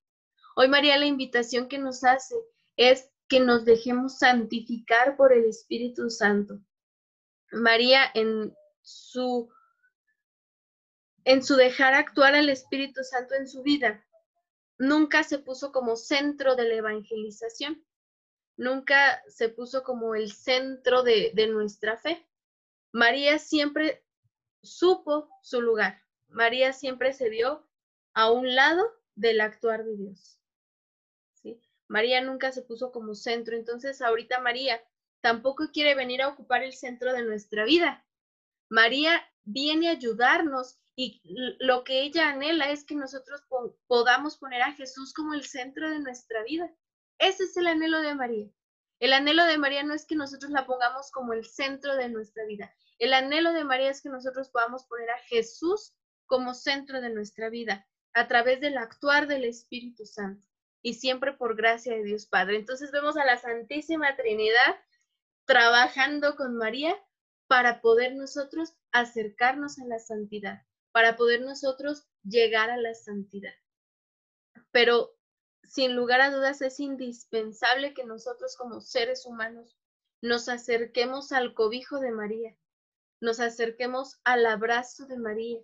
Hoy 0.56 0.70
María, 0.70 0.98
la 0.98 1.06
invitación 1.06 1.68
que 1.68 1.80
nos 1.80 2.06
hace 2.06 2.36
es 2.78 3.12
que 3.28 3.42
nos 3.42 3.66
dejemos 3.66 4.18
santificar 4.18 5.18
por 5.18 5.34
el 5.34 5.44
Espíritu 5.44 6.10
Santo. 6.10 6.62
María 7.52 8.10
en 8.14 8.56
su 8.84 9.50
en 11.26 11.44
su 11.44 11.58
dejar 11.58 11.94
actuar 11.94 12.36
al 12.36 12.48
Espíritu 12.48 13.04
Santo 13.04 13.36
en 13.36 13.50
su 13.50 13.64
vida, 13.64 14.05
nunca 14.78 15.24
se 15.24 15.40
puso 15.40 15.72
como 15.72 15.96
centro 15.96 16.56
de 16.56 16.68
la 16.68 16.76
evangelización, 16.76 17.86
nunca 18.58 19.24
se 19.28 19.50
puso 19.50 19.84
como 19.84 20.16
el 20.16 20.32
centro 20.32 21.04
de, 21.04 21.34
nuestra 21.50 21.98
fe. 21.98 22.26
María 22.92 23.40
siempre 23.40 24.06
supo 24.62 25.30
su 25.42 25.62
lugar. 25.62 26.02
María 26.28 26.74
siempre 26.74 27.14
se 27.14 27.30
dio 27.30 27.68
a 28.14 28.32
un 28.32 28.56
lado 28.56 28.84
del 29.16 29.42
actuar 29.42 29.84
de 29.86 29.96
Dios. 29.96 30.40
¿sí? 31.34 31.62
María 31.88 32.22
nunca 32.22 32.52
se 32.52 32.62
puso 32.62 32.92
como 32.92 33.16
centro. 33.16 33.56
Entonces, 33.56 34.02
ahorita 34.02 34.40
María 34.40 34.82
tampoco 35.22 35.72
quiere 35.72 35.96
venir 35.96 36.22
a 36.22 36.30
ocupar 36.30 36.64
el 36.64 36.74
centro 36.74 37.14
de 37.14 37.24
nuestra 37.24 37.66
vida. 37.66 38.06
María 38.70 39.22
viene 39.44 39.90
a 39.90 39.92
ayudarnos 39.92 40.80
y 40.96 41.22
lo 41.60 41.84
que 41.84 42.02
ella 42.02 42.30
anhela 42.30 42.70
es 42.72 42.86
que 42.86 42.96
nosotros 42.96 43.44
podamos 43.88 44.38
poner 44.38 44.62
a 44.62 44.74
Jesús 44.74 45.14
como 45.14 45.34
el 45.34 45.44
centro 45.44 45.90
de 45.90 46.00
nuestra 46.00 46.44
vida. 46.44 46.74
Ese 47.18 47.44
es 47.44 47.58
el 47.58 47.68
anhelo 47.68 48.02
de 48.02 48.16
María. 48.16 48.50
El 49.00 49.12
anhelo 49.12 49.44
de 49.44 49.58
María 49.58 49.84
no 49.84 49.94
es 49.94 50.06
que 50.06 50.16
nosotros 50.16 50.52
la 50.52 50.66
pongamos 50.66 51.12
como 51.12 51.34
el 51.34 51.46
centro 51.46 51.96
de 51.96 52.08
nuestra 52.10 52.46
vida. 52.46 52.74
El 52.98 53.14
anhelo 53.14 53.52
de 53.52 53.66
María 53.66 53.90
es 53.90 54.02
que 54.02 54.10
nosotros 54.10 54.50
podamos 54.50 54.86
poner 54.86 55.10
a 55.10 55.20
Jesús 55.28 55.94
como 56.28 56.54
centro 56.54 57.02
de 57.02 57.10
nuestra 57.10 57.50
vida 57.50 57.86
a 58.14 58.28
través 58.28 58.62
del 58.62 58.78
actuar 58.78 59.28
del 59.28 59.44
Espíritu 59.44 60.06
Santo 60.06 60.48
y 60.82 60.94
siempre 60.94 61.34
por 61.34 61.58
gracia 61.58 61.94
de 61.94 62.04
Dios 62.04 62.26
Padre. 62.26 62.56
Entonces 62.56 62.92
vemos 62.92 63.18
a 63.18 63.26
la 63.26 63.38
Santísima 63.38 64.16
Trinidad 64.16 64.76
trabajando 65.46 66.36
con 66.38 66.56
María 66.56 66.96
para 67.48 67.82
poder 67.82 68.16
nosotros 68.16 68.76
acercarnos 68.92 69.78
a 69.78 69.86
la 69.86 70.00
santidad, 70.00 70.64
para 70.96 71.18
poder 71.18 71.42
nosotros 71.42 72.08
llegar 72.24 72.70
a 72.70 72.78
la 72.78 72.94
santidad. 72.94 73.52
Pero 74.72 75.14
sin 75.62 75.94
lugar 75.94 76.22
a 76.22 76.32
dudas 76.32 76.62
es 76.62 76.80
indispensable 76.80 77.94
que 77.94 78.06
nosotros 78.06 78.56
como 78.56 78.80
seres 78.80 79.26
humanos 79.26 79.78
nos 80.22 80.48
acerquemos 80.48 81.34
al 81.34 81.54
cobijo 81.54 82.00
de 82.00 82.12
María, 82.12 82.56
nos 83.20 83.42
acerquemos 83.42 84.22
al 84.24 84.46
abrazo 84.46 85.06
de 85.06 85.18
María, 85.18 85.60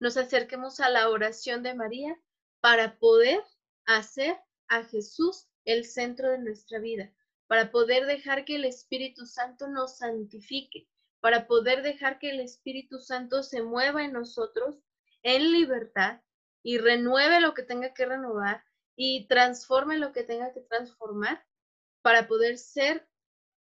nos 0.00 0.18
acerquemos 0.18 0.80
a 0.80 0.90
la 0.90 1.08
oración 1.08 1.62
de 1.62 1.72
María 1.72 2.20
para 2.60 2.98
poder 2.98 3.42
hacer 3.86 4.36
a 4.68 4.84
Jesús 4.84 5.48
el 5.64 5.86
centro 5.86 6.28
de 6.28 6.40
nuestra 6.40 6.78
vida, 6.78 7.10
para 7.46 7.70
poder 7.70 8.04
dejar 8.04 8.44
que 8.44 8.56
el 8.56 8.66
Espíritu 8.66 9.24
Santo 9.24 9.66
nos 9.66 9.96
santifique, 9.96 10.86
para 11.24 11.46
poder 11.46 11.82
dejar 11.82 12.18
que 12.18 12.28
el 12.28 12.40
Espíritu 12.40 13.00
Santo 13.00 13.42
se 13.42 13.62
mueva 13.62 14.04
en 14.04 14.12
nosotros 14.12 14.76
en 15.22 15.52
libertad 15.52 16.20
y 16.62 16.76
renueve 16.76 17.40
lo 17.40 17.54
que 17.54 17.62
tenga 17.62 17.94
que 17.94 18.04
renovar 18.04 18.62
y 18.94 19.26
transforme 19.26 19.96
lo 19.96 20.12
que 20.12 20.22
tenga 20.22 20.52
que 20.52 20.60
transformar 20.60 21.42
para 22.02 22.28
poder 22.28 22.58
ser 22.58 23.08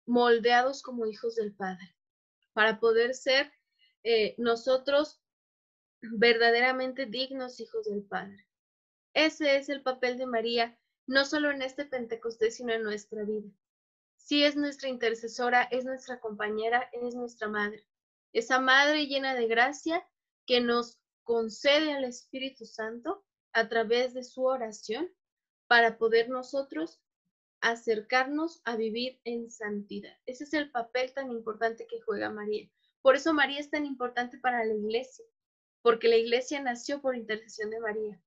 moldeados 0.06 0.82
como 0.82 1.06
hijos 1.06 1.36
del 1.36 1.54
Padre, 1.54 1.94
para 2.52 2.80
poder 2.80 3.14
ser 3.14 3.52
eh, 4.02 4.34
nosotros 4.38 5.22
verdaderamente 6.00 7.06
dignos 7.06 7.60
hijos 7.60 7.84
del 7.84 8.02
Padre. 8.02 8.44
Ese 9.14 9.54
es 9.54 9.68
el 9.68 9.82
papel 9.84 10.18
de 10.18 10.26
María, 10.26 10.76
no 11.06 11.24
solo 11.24 11.52
en 11.52 11.62
este 11.62 11.84
Pentecostés, 11.84 12.56
sino 12.56 12.72
en 12.72 12.82
nuestra 12.82 13.22
vida. 13.22 13.52
Sí 14.24 14.44
es 14.44 14.54
nuestra 14.56 14.88
intercesora, 14.88 15.64
es 15.64 15.84
nuestra 15.84 16.20
compañera, 16.20 16.88
es 16.92 17.14
nuestra 17.14 17.48
madre. 17.48 17.86
Esa 18.32 18.60
madre 18.60 19.06
llena 19.06 19.34
de 19.34 19.48
gracia 19.48 20.06
que 20.46 20.60
nos 20.60 21.00
concede 21.24 21.92
al 21.92 22.04
Espíritu 22.04 22.64
Santo 22.64 23.24
a 23.52 23.68
través 23.68 24.14
de 24.14 24.22
su 24.22 24.44
oración 24.44 25.10
para 25.66 25.98
poder 25.98 26.28
nosotros 26.28 27.00
acercarnos 27.60 28.60
a 28.64 28.76
vivir 28.76 29.20
en 29.24 29.50
santidad. 29.50 30.16
Ese 30.26 30.44
es 30.44 30.54
el 30.54 30.70
papel 30.70 31.12
tan 31.12 31.30
importante 31.30 31.86
que 31.86 32.00
juega 32.00 32.30
María. 32.30 32.68
Por 33.02 33.16
eso 33.16 33.34
María 33.34 33.60
es 33.60 33.70
tan 33.70 33.84
importante 33.86 34.38
para 34.38 34.64
la 34.64 34.74
iglesia, 34.74 35.24
porque 35.82 36.08
la 36.08 36.16
iglesia 36.16 36.60
nació 36.62 37.00
por 37.00 37.16
intercesión 37.16 37.70
de 37.70 37.80
María, 37.80 38.20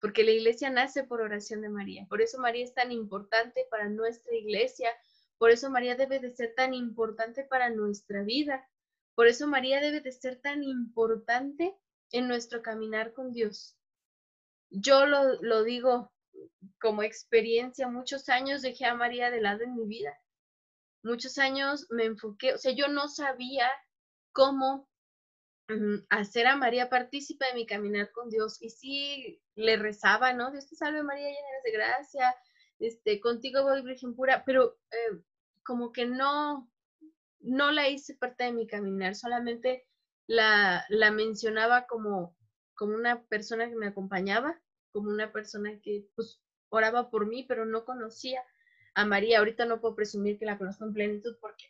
porque 0.00 0.24
la 0.24 0.32
iglesia 0.32 0.70
nace 0.70 1.04
por 1.04 1.20
oración 1.20 1.62
de 1.62 1.68
María. 1.68 2.06
Por 2.08 2.20
eso 2.20 2.38
María 2.38 2.64
es 2.64 2.74
tan 2.74 2.92
importante 2.92 3.66
para 3.70 3.88
nuestra 3.88 4.34
iglesia, 4.34 4.90
por 5.38 5.50
eso 5.50 5.70
María 5.70 5.96
debe 5.96 6.18
de 6.18 6.30
ser 6.30 6.54
tan 6.54 6.74
importante 6.74 7.44
para 7.44 7.70
nuestra 7.70 8.22
vida, 8.22 8.68
por 9.14 9.26
eso 9.26 9.46
María 9.46 9.80
debe 9.80 10.00
de 10.00 10.12
ser 10.12 10.40
tan 10.40 10.62
importante 10.62 11.74
en 12.12 12.28
nuestro 12.28 12.62
caminar 12.62 13.12
con 13.12 13.32
Dios. 13.32 13.76
Yo 14.70 15.06
lo, 15.06 15.40
lo 15.42 15.64
digo 15.64 16.12
como 16.80 17.02
experiencia, 17.02 17.88
muchos 17.88 18.28
años 18.28 18.62
dejé 18.62 18.84
a 18.84 18.94
María 18.94 19.30
de 19.30 19.40
lado 19.40 19.62
en 19.62 19.74
mi 19.74 19.86
vida. 19.86 20.16
Muchos 21.02 21.38
años 21.38 21.86
me 21.90 22.04
enfoqué, 22.04 22.54
o 22.54 22.58
sea, 22.58 22.72
yo 22.72 22.88
no 22.88 23.08
sabía 23.08 23.70
cómo 24.32 24.88
hacer 26.10 26.46
a 26.46 26.56
María 26.56 26.88
partícipe 26.88 27.46
de 27.46 27.54
mi 27.54 27.66
caminar 27.66 28.12
con 28.12 28.28
Dios. 28.28 28.60
Y 28.60 28.70
sí 28.70 29.42
le 29.54 29.76
rezaba, 29.76 30.32
¿no? 30.32 30.50
Dios 30.50 30.68
te 30.68 30.76
salve 30.76 31.02
María, 31.02 31.28
llena 31.28 31.62
de 31.64 31.72
gracia, 31.72 32.36
este, 32.78 33.20
contigo 33.20 33.62
voy 33.62 33.82
Virgen 33.82 34.14
pura, 34.14 34.44
pero 34.44 34.78
eh, 34.90 35.20
como 35.62 35.92
que 35.92 36.06
no, 36.06 36.70
no 37.40 37.72
la 37.72 37.88
hice 37.88 38.14
parte 38.14 38.44
de 38.44 38.52
mi 38.52 38.66
caminar, 38.66 39.14
solamente 39.14 39.86
la, 40.26 40.84
la 40.88 41.10
mencionaba 41.10 41.86
como, 41.86 42.36
como 42.74 42.94
una 42.94 43.22
persona 43.24 43.68
que 43.68 43.76
me 43.76 43.88
acompañaba, 43.88 44.60
como 44.92 45.10
una 45.10 45.32
persona 45.32 45.78
que 45.80 46.06
pues 46.14 46.40
oraba 46.68 47.10
por 47.10 47.26
mí, 47.26 47.44
pero 47.48 47.64
no 47.64 47.84
conocía 47.84 48.42
a 48.94 49.04
María. 49.04 49.38
Ahorita 49.38 49.64
no 49.66 49.80
puedo 49.80 49.94
presumir 49.94 50.38
que 50.38 50.46
la 50.46 50.58
conozco 50.58 50.84
en 50.84 50.94
plenitud 50.94 51.36
porque 51.40 51.66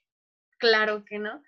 claro 0.59 1.05
que 1.05 1.19
no, 1.19 1.43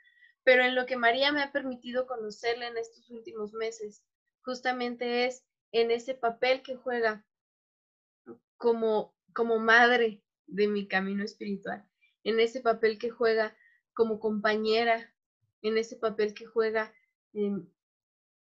pero 0.45 0.65
en 0.65 0.75
lo 0.75 0.87
que 0.87 0.97
María 0.97 1.33
me 1.33 1.43
ha 1.43 1.53
permitido 1.53 2.07
conocerla 2.07 2.69
en 2.69 2.77
estos 2.77 3.11
últimos 3.11 3.53
meses, 3.53 4.03
justamente 4.43 5.27
es 5.27 5.45
en 5.73 5.91
ese 5.91 6.15
papel 6.15 6.63
que 6.63 6.77
juega 6.77 7.25
como, 8.57 9.15
como 9.33 9.59
madre 9.59 10.23
de 10.47 10.69
mi 10.69 10.89
camino 10.89 11.25
espiritual, 11.25 11.85
en 12.25 12.41
ese 12.41 12.61
papel 12.61 12.99
que 12.99 13.11
juega 13.11 13.57
como 13.95 14.21
compañera, 14.21 15.13
en 15.63 15.77
ese 15.79 15.97
papel 15.97 16.35
que 16.35 16.47
juega. 16.47 16.93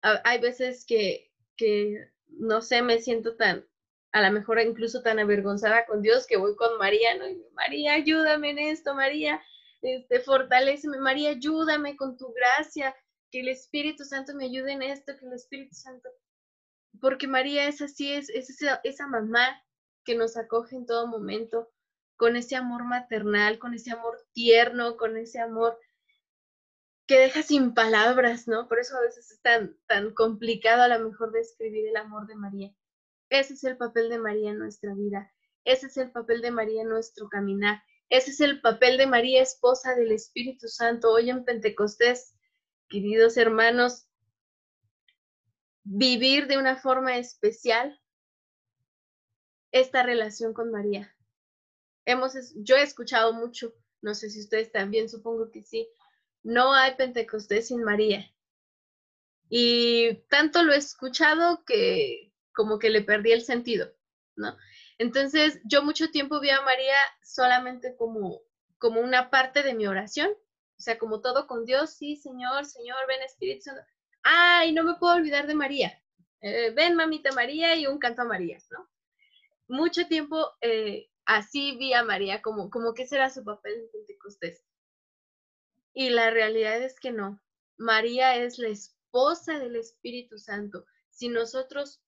hay 0.03 0.40
veces 0.40 0.85
que, 0.87 1.31
que 1.57 2.11
no 2.29 2.62
sé, 2.62 2.83
me 2.83 3.01
siento 3.01 3.37
tan, 3.37 3.66
a 4.12 4.23
lo 4.23 4.33
mejor 4.33 4.61
incluso 4.61 5.03
tan 5.03 5.18
avergonzada 5.18 5.87
con 5.87 6.03
Dios 6.03 6.27
que 6.27 6.37
voy 6.37 6.57
con 6.57 6.79
María. 6.79 7.11
María, 7.55 7.95
ayúdame 7.95 8.51
en 8.51 8.59
esto, 8.59 8.95
María, 8.95 9.42
este, 9.83 10.21
fortaleceme, 10.21 10.99
María, 10.99 11.31
ayúdame 11.31 11.97
con 11.97 12.16
tu 12.16 12.33
gracia, 12.33 12.95
que 13.31 13.40
el 13.40 13.49
Espíritu 13.49 14.05
Santo 14.05 14.35
me 14.35 14.45
ayude 14.45 14.73
en 14.73 14.83
esto, 14.83 15.16
que 15.18 15.27
el 15.27 15.33
Espíritu 15.33 15.75
Santo, 15.75 16.09
porque 17.01 17.27
María 17.27 17.66
es 17.66 17.81
así, 17.81 18.12
es, 18.12 18.29
es 18.31 18.51
esa, 18.51 18.81
esa 18.85 19.07
mamá 19.07 19.62
que 20.04 20.14
nos 20.14 20.36
acoge 20.36 20.76
en 20.76 20.86
todo 20.86 21.06
momento, 21.06 21.70
con 22.16 22.36
ese 22.36 22.56
amor 22.56 22.84
maternal, 22.84 23.58
con 23.58 23.74
ese 23.74 23.92
amor 23.92 24.18
tierno, 24.32 24.96
con 24.96 25.16
ese 25.16 25.40
amor 25.40 25.78
que 27.06 27.18
deja 27.18 27.42
sin 27.42 27.74
palabras, 27.74 28.46
¿no? 28.46 28.68
Por 28.68 28.78
eso 28.78 28.96
a 28.96 29.00
veces 29.00 29.30
es 29.30 29.40
tan, 29.42 29.76
tan 29.86 30.14
complicado 30.14 30.82
a 30.82 30.88
lo 30.88 31.08
mejor 31.08 31.32
describir 31.32 31.88
el 31.88 31.96
amor 31.96 32.26
de 32.26 32.36
María. 32.36 32.74
Ese 33.28 33.54
es 33.54 33.64
el 33.64 33.76
papel 33.76 34.08
de 34.08 34.18
María 34.18 34.50
en 34.50 34.58
nuestra 34.58 34.94
vida. 34.94 35.32
Ese 35.64 35.86
es 35.86 35.96
el 35.96 36.10
papel 36.10 36.42
de 36.42 36.50
María 36.50 36.82
en 36.82 36.88
nuestro 36.88 37.28
caminar. 37.28 37.82
Ese 38.08 38.30
es 38.30 38.40
el 38.40 38.60
papel 38.60 38.98
de 38.98 39.06
María, 39.06 39.42
esposa 39.42 39.94
del 39.94 40.12
Espíritu 40.12 40.68
Santo. 40.68 41.10
Hoy 41.10 41.30
en 41.30 41.44
Pentecostés, 41.44 42.34
queridos 42.88 43.36
hermanos, 43.36 44.06
vivir 45.82 46.46
de 46.46 46.58
una 46.58 46.76
forma 46.76 47.16
especial 47.16 47.98
esta 49.72 50.02
relación 50.02 50.52
con 50.52 50.70
María. 50.70 51.14
Hemos, 52.04 52.35
yo 52.56 52.76
he 52.76 52.82
escuchado 52.82 53.32
mucho, 53.32 53.74
no 54.00 54.14
sé 54.14 54.30
si 54.30 54.40
ustedes 54.40 54.70
también, 54.70 55.08
supongo 55.08 55.50
que 55.50 55.62
sí, 55.62 55.88
no 56.42 56.74
hay 56.74 56.94
Pentecostés 56.94 57.68
sin 57.68 57.82
María. 57.82 58.30
Y 59.48 60.14
tanto 60.28 60.62
lo 60.62 60.72
he 60.72 60.78
escuchado 60.78 61.64
que 61.64 62.32
como 62.54 62.78
que 62.78 62.90
le 62.90 63.02
perdí 63.02 63.32
el 63.32 63.42
sentido, 63.42 63.92
¿no? 64.37 64.56
Entonces, 64.98 65.61
yo 65.64 65.82
mucho 65.82 66.11
tiempo 66.11 66.40
vi 66.40 66.50
a 66.50 66.61
María 66.62 66.96
solamente 67.22 67.96
como, 67.96 68.42
como 68.78 69.00
una 69.00 69.30
parte 69.30 69.62
de 69.62 69.74
mi 69.74 69.87
oración, 69.87 70.30
o 70.30 70.80
sea, 70.80 70.98
como 70.98 71.20
todo 71.20 71.46
con 71.46 71.64
Dios, 71.64 71.94
sí, 71.94 72.16
Señor, 72.16 72.66
Señor, 72.66 72.98
ven 73.08 73.22
Espíritu 73.22 73.62
Santo. 73.62 73.82
Ay, 74.22 74.72
no 74.72 74.85
me 74.85 74.94
puedo 74.94 75.14
olvidar 75.14 75.46
de 75.46 75.54
María. 75.54 76.02
Eh, 76.40 76.70
ven, 76.70 76.94
mamita 76.94 77.32
María 77.32 77.76
y 77.76 77.87
un 77.87 77.98
canto 77.98 78.22
a 78.22 78.26
María, 78.26 78.58
¿no? 78.70 78.88
Mucho 79.68 80.07
tiempo 80.07 80.53
eh, 80.61 81.09
así 81.25 81.77
vi 81.77 81.92
a 81.92 82.05
María, 82.05 82.42
como, 82.42 82.70
como 82.70 82.94
que 82.94 83.07
será 83.07 83.31
su 83.31 83.44
papel 83.44 83.75
en 83.75 83.90
Pentecostés. 83.90 84.62
Y 85.94 86.11
la 86.11 86.31
realidad 86.31 86.83
es 86.83 86.98
que 86.98 87.12
no. 87.12 87.40
María 87.77 88.37
es 88.37 88.59
la 88.59 88.68
esposa 88.68 89.59
del 89.59 89.77
Espíritu 89.77 90.38
Santo. 90.38 90.87
Si 91.11 91.29
nosotros 91.29 92.03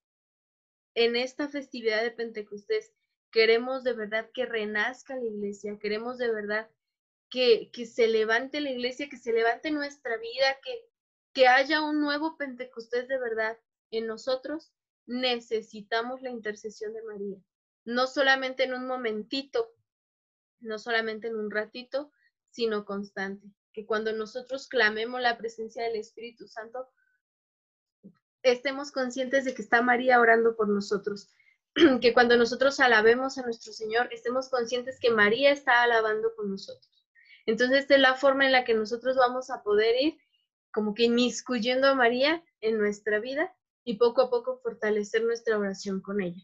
en 0.94 1.16
esta 1.16 1.48
festividad 1.48 2.02
de 2.02 2.10
Pentecostés 2.10 2.92
queremos 3.30 3.82
de 3.82 3.94
verdad 3.94 4.30
que 4.32 4.46
renazca 4.46 5.16
la 5.16 5.24
iglesia, 5.24 5.78
queremos 5.78 6.18
de 6.18 6.30
verdad 6.30 6.70
que, 7.30 7.70
que 7.72 7.84
se 7.84 8.06
levante 8.06 8.60
la 8.60 8.70
iglesia, 8.70 9.08
que 9.08 9.16
se 9.16 9.32
levante 9.32 9.70
nuestra 9.72 10.16
vida, 10.16 10.58
que, 10.62 10.88
que 11.32 11.48
haya 11.48 11.82
un 11.82 12.00
nuevo 12.00 12.36
Pentecostés 12.36 13.08
de 13.08 13.18
verdad 13.18 13.58
en 13.90 14.06
nosotros, 14.06 14.72
necesitamos 15.06 16.22
la 16.22 16.30
intercesión 16.30 16.92
de 16.94 17.02
María. 17.02 17.38
No 17.84 18.06
solamente 18.06 18.64
en 18.64 18.74
un 18.74 18.86
momentito, 18.86 19.74
no 20.60 20.78
solamente 20.78 21.28
en 21.28 21.36
un 21.36 21.50
ratito, 21.50 22.10
sino 22.50 22.84
constante. 22.84 23.46
Que 23.72 23.84
cuando 23.86 24.12
nosotros 24.12 24.68
clamemos 24.68 25.20
la 25.20 25.36
presencia 25.36 25.82
del 25.82 25.96
Espíritu 25.96 26.46
Santo, 26.46 26.88
estemos 28.42 28.92
conscientes 28.92 29.44
de 29.44 29.54
que 29.54 29.62
está 29.62 29.82
María 29.82 30.20
orando 30.20 30.56
por 30.56 30.68
nosotros. 30.68 31.30
Que 32.00 32.14
cuando 32.14 32.36
nosotros 32.36 32.78
alabemos 32.78 33.36
a 33.36 33.42
nuestro 33.42 33.72
Señor, 33.72 34.08
estemos 34.12 34.48
conscientes 34.48 35.00
que 35.00 35.10
María 35.10 35.50
está 35.50 35.82
alabando 35.82 36.34
con 36.36 36.50
nosotros. 36.50 36.88
Entonces, 37.46 37.80
esta 37.80 37.94
es 37.94 38.00
la 38.00 38.14
forma 38.14 38.46
en 38.46 38.52
la 38.52 38.64
que 38.64 38.74
nosotros 38.74 39.16
vamos 39.16 39.50
a 39.50 39.62
poder 39.62 40.00
ir 40.00 40.18
como 40.72 40.94
que 40.94 41.04
inmiscuyendo 41.04 41.88
a 41.88 41.94
María 41.94 42.42
en 42.60 42.78
nuestra 42.78 43.18
vida 43.18 43.54
y 43.84 43.96
poco 43.96 44.22
a 44.22 44.30
poco 44.30 44.58
fortalecer 44.58 45.22
nuestra 45.24 45.58
oración 45.58 46.00
con 46.00 46.20
ella. 46.20 46.42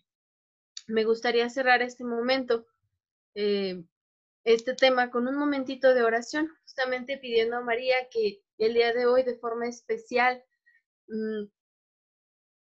Me 0.87 1.05
gustaría 1.05 1.49
cerrar 1.49 1.83
este 1.83 2.05
momento, 2.05 2.67
eh, 3.35 3.83
este 4.45 4.75
tema, 4.75 5.11
con 5.11 5.27
un 5.29 5.37
momentito 5.37 5.95
de 5.95 6.03
oración, 6.03 6.49
justamente 6.63 7.19
pidiendo 7.19 7.57
a 7.57 7.63
María 7.63 8.09
que 8.11 8.43
el 8.59 8.75
día 8.75 8.93
de 8.93 9.07
hoy, 9.07 9.23
de 9.23 9.39
forma 9.39 9.67
especial, 9.67 10.43
mm, 11.09 11.47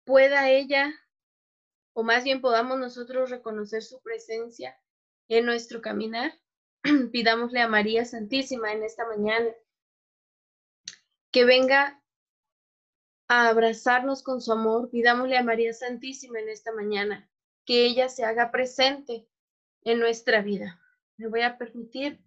pueda 0.06 0.50
ella, 0.50 0.94
o 1.94 2.04
más 2.04 2.24
bien 2.24 2.42
podamos 2.42 2.78
nosotros 2.78 3.30
reconocer 3.30 3.82
su 3.82 4.02
presencia 4.02 4.78
en 5.30 5.46
nuestro 5.46 5.82
caminar. 5.82 6.34
Pidámosle 7.12 7.62
a 7.62 7.68
María 7.68 8.06
Santísima 8.06 8.74
en 8.74 8.84
esta 8.84 9.08
mañana 9.08 9.50
que 11.32 11.44
venga 11.46 12.02
a 13.28 13.50
abrazarnos 13.50 14.24
con 14.24 14.42
su 14.42 14.52
amor. 14.52 14.90
Pidámosle 14.90 15.38
a 15.38 15.44
María 15.44 15.74
Santísima 15.74 16.40
en 16.40 16.50
esta 16.50 16.72
mañana 16.72 17.30
que 17.66 17.86
ella 17.86 18.10
se 18.10 18.24
haga 18.24 18.52
presente 18.52 19.28
en 19.82 20.00
nuestra 20.00 20.42
vida. 20.42 20.82
Me 21.18 21.28
voy 21.28 21.42
a 21.42 21.58
permitir. 21.58 22.20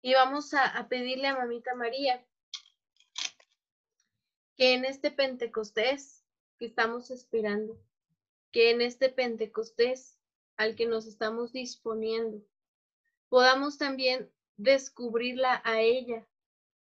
Y 0.00 0.14
vamos 0.14 0.54
a, 0.54 0.64
a, 0.64 0.88
pedirle 0.88 1.26
a 1.26 1.36
Mamita 1.36 1.74
María 1.74 2.24
que 4.56 4.74
en 4.74 4.84
este 4.84 5.10
Pentecostés 5.10 6.24
que 6.56 6.66
estamos 6.66 7.10
esperando, 7.10 7.80
que 8.50 8.70
en 8.70 8.80
este 8.80 9.08
Pentecostés 9.08 10.17
al 10.58 10.74
que 10.74 10.86
nos 10.86 11.06
estamos 11.06 11.52
disponiendo, 11.52 12.44
podamos 13.28 13.78
también 13.78 14.30
descubrirla 14.56 15.62
a 15.64 15.80
ella 15.80 16.26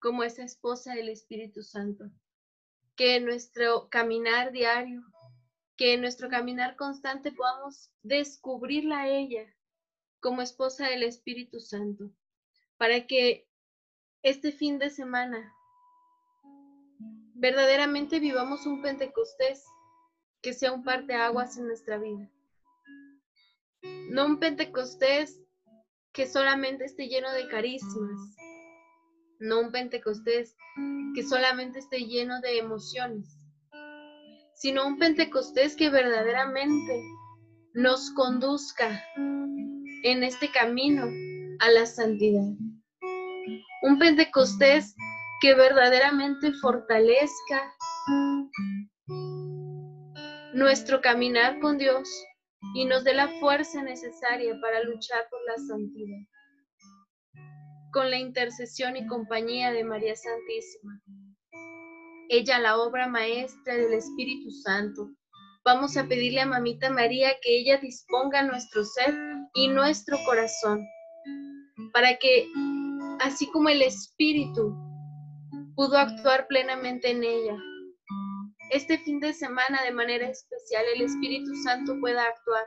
como 0.01 0.25
esa 0.25 0.43
esposa 0.43 0.95
del 0.95 1.09
Espíritu 1.09 1.63
Santo. 1.63 2.11
Que 2.97 3.17
en 3.17 3.25
nuestro 3.25 3.89
caminar 3.89 4.51
diario, 4.51 5.03
que 5.77 5.95
en 5.95 6.01
nuestro 6.01 6.29
caminar 6.29 6.77
constante 6.77 7.31
podamos 7.33 7.91
descubrirla 8.03 9.03
a 9.03 9.09
ella 9.09 9.47
como 10.19 10.43
esposa 10.43 10.89
del 10.89 11.05
Espíritu 11.05 11.61
Santo, 11.61 12.11
para 12.77 13.07
que 13.07 13.49
este 14.23 14.51
fin 14.51 14.79
de 14.81 14.91
semana 14.91 15.55
verdaderamente 17.35 18.19
vivamos 18.19 18.67
un 18.67 18.83
Pentecostés 18.83 19.65
que 20.43 20.53
sea 20.53 20.73
un 20.73 20.83
par 20.83 21.07
de 21.07 21.15
aguas 21.15 21.57
en 21.57 21.69
nuestra 21.69 21.97
vida 21.97 22.29
no 23.83 24.27
un 24.27 24.39
Pentecostés 24.39 25.41
que 26.13 26.27
solamente 26.27 26.85
esté 26.85 27.09
lleno 27.09 27.33
de 27.33 27.49
carismas, 27.49 28.37
no 29.39 29.61
un 29.61 29.71
Pentecostés 29.71 30.57
que 31.15 31.23
solamente 31.23 31.79
esté 31.79 32.01
lleno 32.07 32.41
de 32.41 32.59
emociones, 32.59 33.39
sino 34.55 34.87
un 34.87 34.99
Pentecostés 34.99 35.77
que 35.77 35.91
verdaderamente 35.91 37.03
nos 37.75 38.11
conduzca 38.11 39.03
en 39.17 40.25
este 40.25 40.51
camino 40.51 41.05
a 41.61 41.71
la 41.71 41.87
santidad. 41.87 42.49
Un 43.83 43.99
Pentecostés 43.99 44.95
que 45.41 45.55
verdaderamente 45.55 46.53
fortalezca 46.55 47.75
nuestro 50.53 51.01
caminar 51.01 51.61
con 51.61 51.79
Dios 51.79 52.09
y 52.75 52.85
nos 52.85 53.05
dé 53.05 53.15
la 53.15 53.29
fuerza 53.41 53.83
necesaria 53.83 54.59
para 54.61 54.83
luchar 54.85 55.27
por 55.31 55.41
la 55.47 55.57
santidad. 55.67 56.27
Con 57.93 58.11
la 58.11 58.19
intercesión 58.19 58.97
y 58.97 59.07
compañía 59.07 59.73
de 59.73 59.85
María 59.85 60.15
Santísima, 60.15 61.01
ella 62.29 62.59
la 62.61 62.79
obra 62.79 63.09
maestra 63.09 63.75
del 63.75 63.95
Espíritu 63.95 64.51
Santo, 64.51 65.11
vamos 65.65 65.97
a 65.97 66.07
pedirle 66.07 66.41
a 66.41 66.47
Mamita 66.47 66.91
María 66.91 67.31
que 67.43 67.59
ella 67.59 67.79
disponga 67.79 68.43
nuestro 68.43 68.85
ser 68.85 69.15
y 69.55 69.69
nuestro 69.69 70.17
corazón 70.25 70.87
para 71.93 72.17
que, 72.19 72.47
así 73.21 73.51
como 73.51 73.69
el 73.69 73.83
Espíritu 73.83 74.75
pudo 75.75 75.97
actuar 75.99 76.47
plenamente 76.47 77.11
en 77.11 77.25
ella, 77.25 77.57
este 78.71 78.99
fin 78.99 79.19
de 79.19 79.33
semana 79.35 79.83
de 79.83 79.91
manera 79.91 80.29
especial 80.29 80.85
el 80.95 81.03
Espíritu 81.03 81.55
Santo 81.65 81.99
pueda 81.99 82.25
actuar 82.25 82.65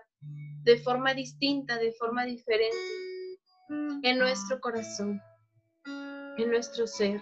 de 0.64 0.78
forma 0.78 1.14
distinta, 1.14 1.78
de 1.78 1.94
forma 1.94 2.26
diferente 2.26 2.78
en 4.04 4.20
nuestro 4.20 4.60
corazón, 4.60 5.22
en 6.38 6.50
nuestro 6.50 6.88
ser. 6.88 7.22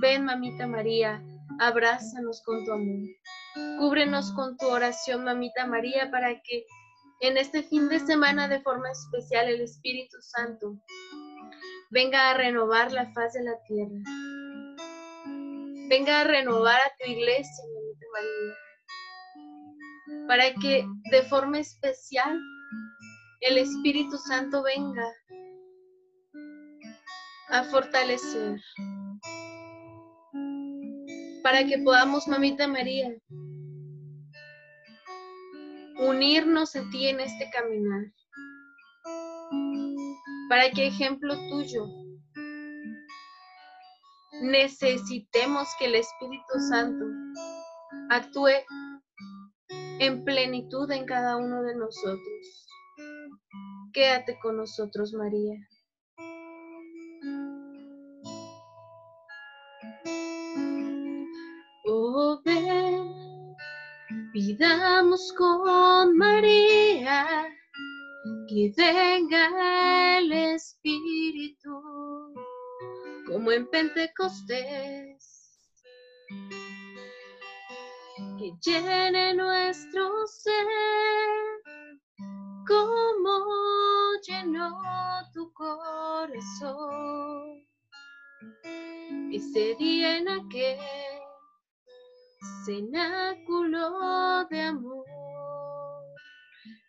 Ven, 0.00 0.24
mamita 0.24 0.68
María, 0.68 1.20
abrázanos 1.58 2.42
con 2.44 2.64
tu 2.64 2.72
amor. 2.72 3.08
Cúbrenos 3.78 4.32
con 4.32 4.56
tu 4.56 4.66
oración, 4.66 5.24
mamita 5.24 5.66
María, 5.66 6.10
para 6.12 6.40
que 6.42 6.64
en 7.20 7.36
este 7.36 7.64
fin 7.64 7.88
de 7.88 7.98
semana 7.98 8.46
de 8.46 8.60
forma 8.60 8.90
especial 8.92 9.48
el 9.48 9.62
Espíritu 9.62 10.16
Santo 10.20 10.78
venga 11.90 12.30
a 12.30 12.34
renovar 12.34 12.92
la 12.92 13.12
faz 13.12 13.32
de 13.32 13.42
la 13.42 13.60
tierra 13.66 14.37
venga 15.88 16.20
a 16.20 16.24
renovar 16.24 16.76
a 16.76 16.92
tu 16.98 17.10
iglesia, 17.10 17.64
para 20.26 20.52
que 20.54 20.86
de 21.10 21.22
forma 21.22 21.58
especial 21.58 22.38
el 23.40 23.58
Espíritu 23.58 24.18
Santo 24.18 24.62
venga 24.62 25.06
a 27.48 27.64
fortalecer, 27.64 28.60
para 31.42 31.64
que 31.64 31.78
podamos, 31.78 32.28
mamita 32.28 32.68
María, 32.68 33.14
unirnos 36.00 36.76
a 36.76 36.82
ti 36.90 37.08
en 37.08 37.20
este 37.20 37.48
caminar, 37.50 38.12
para 40.50 40.70
que 40.70 40.88
ejemplo 40.88 41.34
tuyo 41.48 41.86
necesitemos 44.42 45.68
que 45.78 45.86
el 45.86 45.94
Espíritu 45.96 46.58
Santo 46.68 47.04
actúe 48.10 48.64
en 50.00 50.24
plenitud 50.24 50.90
en 50.90 51.04
cada 51.06 51.36
uno 51.36 51.62
de 51.62 51.74
nosotros. 51.76 52.66
Quédate 53.92 54.38
con 54.40 54.56
nosotros, 54.56 55.12
María. 55.12 55.56
Oh, 61.86 62.40
ven, 62.44 63.54
pidamos 64.32 65.32
con 65.36 66.16
María 66.16 67.48
que 68.48 68.72
venga 68.76 70.18
el 70.18 70.32
Espíritu 70.32 71.27
como 73.38 73.52
en 73.52 73.70
Pentecostés, 73.70 75.60
que 78.36 78.52
llene 78.60 79.32
nuestro 79.32 80.26
ser, 80.26 80.66
como 82.66 83.44
llenó 84.26 84.76
tu 85.32 85.52
corazón. 85.52 86.34
Ese 89.30 89.76
día 89.78 90.16
en 90.16 90.28
aquel 90.30 90.80
cenáculo 92.66 94.48
de 94.50 94.62
amor. 94.62 95.06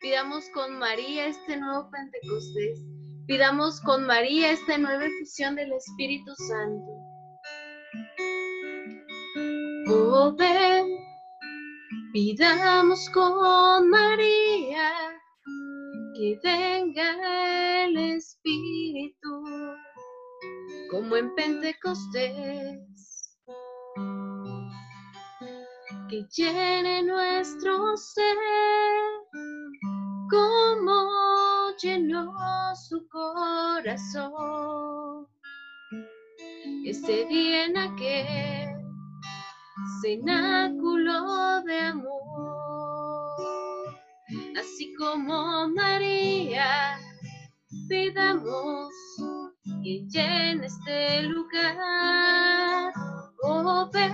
Pidamos 0.02 0.50
con 0.56 0.80
María 0.80 1.28
este 1.28 1.58
nuevo 1.58 1.92
Pentecostés 1.92 2.89
Pidamos 3.30 3.80
con 3.82 4.08
María 4.08 4.54
esta 4.54 4.76
nueva 4.80 5.06
efusión 5.06 5.56
del 5.56 5.72
Espíritu 5.74 6.34
Santo. 6.48 6.88
Oh, 9.88 10.34
ven, 10.36 10.88
pidamos 12.12 13.08
con 13.12 13.88
María 13.88 14.92
que 16.16 16.40
venga 16.44 17.86
el 17.86 17.98
Espíritu 17.98 19.44
como 20.90 21.16
en 21.16 21.36
Pentecostés, 21.36 23.38
que 26.10 26.26
llene 26.36 27.04
nuestro 27.04 27.96
ser 27.96 28.38
como 30.32 31.49
llenó 31.82 32.34
su 32.76 33.08
corazón 33.08 34.40
ese 36.86 37.26
día 37.26 37.66
en 37.66 37.78
aquel 37.78 38.70
cenáculo 40.02 41.62
de 41.64 41.80
amor, 41.80 43.38
así 44.60 44.94
como 44.96 45.70
María, 45.70 47.00
pidamos 47.88 48.94
que 49.84 50.06
llene 50.10 50.66
este 50.66 51.22
lugar, 51.24 52.92
oh 53.44 53.90
ven, 53.94 54.14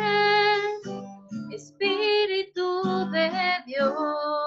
Espíritu 1.52 3.10
de 3.12 3.32
Dios. 3.66 4.45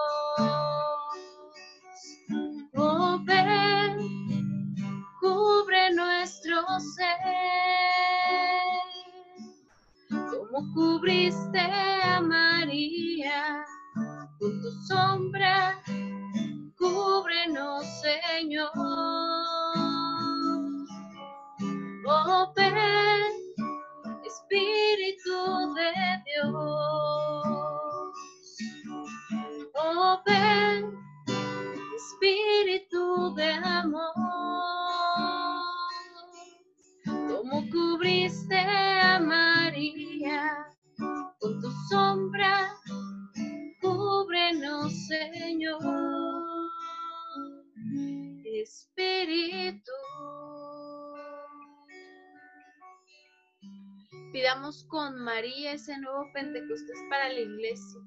María 55.39 55.75
ese 55.75 55.97
nuevo 55.99 56.29
Pentecostés 56.35 56.99
para 57.09 57.29
la 57.29 57.39
iglesia. 57.39 58.01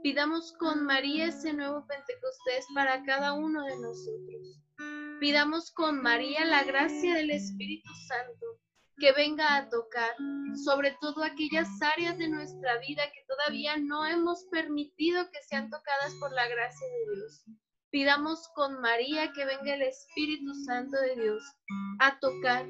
Pidamos 0.00 0.52
con 0.60 0.84
María 0.84 1.26
ese 1.26 1.52
nuevo 1.52 1.84
Pentecostés 1.88 2.64
para 2.72 3.02
cada 3.02 3.32
uno 3.32 3.64
de 3.64 3.76
nosotros. 3.80 4.60
Pidamos 5.18 5.72
con 5.72 6.00
María 6.00 6.44
la 6.44 6.62
gracia 6.62 7.16
del 7.16 7.32
Espíritu 7.32 7.90
Santo 8.06 8.46
que 8.98 9.10
venga 9.10 9.56
a 9.56 9.68
tocar 9.70 10.14
sobre 10.64 10.96
todo 11.00 11.24
aquellas 11.24 11.68
áreas 11.82 12.16
de 12.18 12.28
nuestra 12.28 12.78
vida 12.78 13.10
que 13.12 13.24
todavía 13.26 13.76
no 13.78 14.06
hemos 14.06 14.44
permitido 14.44 15.28
que 15.32 15.42
sean 15.42 15.68
tocadas 15.68 16.14
por 16.20 16.30
la 16.30 16.46
gracia 16.46 16.86
de 16.86 17.16
Dios. 17.16 17.44
Pidamos 17.90 18.48
con 18.54 18.80
María 18.80 19.32
que 19.32 19.44
venga 19.46 19.74
el 19.74 19.82
Espíritu 19.82 20.54
Santo 20.64 20.96
de 21.00 21.16
Dios 21.16 21.42
a 21.98 22.20
tocar 22.20 22.66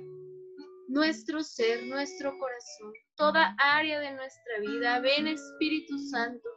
nuestro 0.93 1.43
ser, 1.43 1.86
nuestro 1.86 2.38
corazón, 2.38 2.93
toda 3.16 3.57
área 3.59 3.99
de 3.99 4.12
nuestra 4.12 4.61
vida. 4.61 5.01
Ven 5.01 5.26
Espíritu 5.26 5.99
Santo 6.11 6.49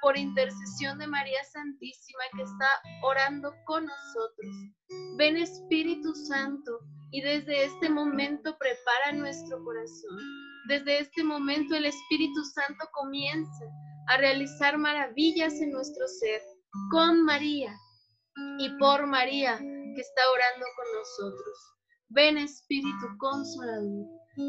por 0.00 0.16
intercesión 0.16 0.98
de 0.98 1.06
María 1.06 1.44
Santísima 1.44 2.24
que 2.34 2.42
está 2.42 2.80
orando 3.02 3.52
con 3.66 3.84
nosotros. 3.84 4.54
Ven 5.18 5.36
Espíritu 5.36 6.14
Santo 6.14 6.80
y 7.10 7.20
desde 7.20 7.66
este 7.66 7.90
momento 7.90 8.56
prepara 8.58 9.12
nuestro 9.12 9.62
corazón. 9.62 10.18
Desde 10.68 11.00
este 11.00 11.22
momento 11.22 11.74
el 11.74 11.84
Espíritu 11.84 12.44
Santo 12.44 12.88
comienza 12.92 13.64
a 14.08 14.16
realizar 14.16 14.78
maravillas 14.78 15.52
en 15.60 15.70
nuestro 15.70 16.08
ser 16.08 16.40
con 16.90 17.22
María 17.24 17.76
y 18.58 18.70
por 18.78 19.06
María 19.06 19.58
que 19.58 20.00
está 20.00 20.22
orando 20.34 20.66
con 20.76 20.86
nosotros. 20.98 21.72
Ven 22.14 22.38
Espíritu 22.38 23.06
consolador, 23.18 24.06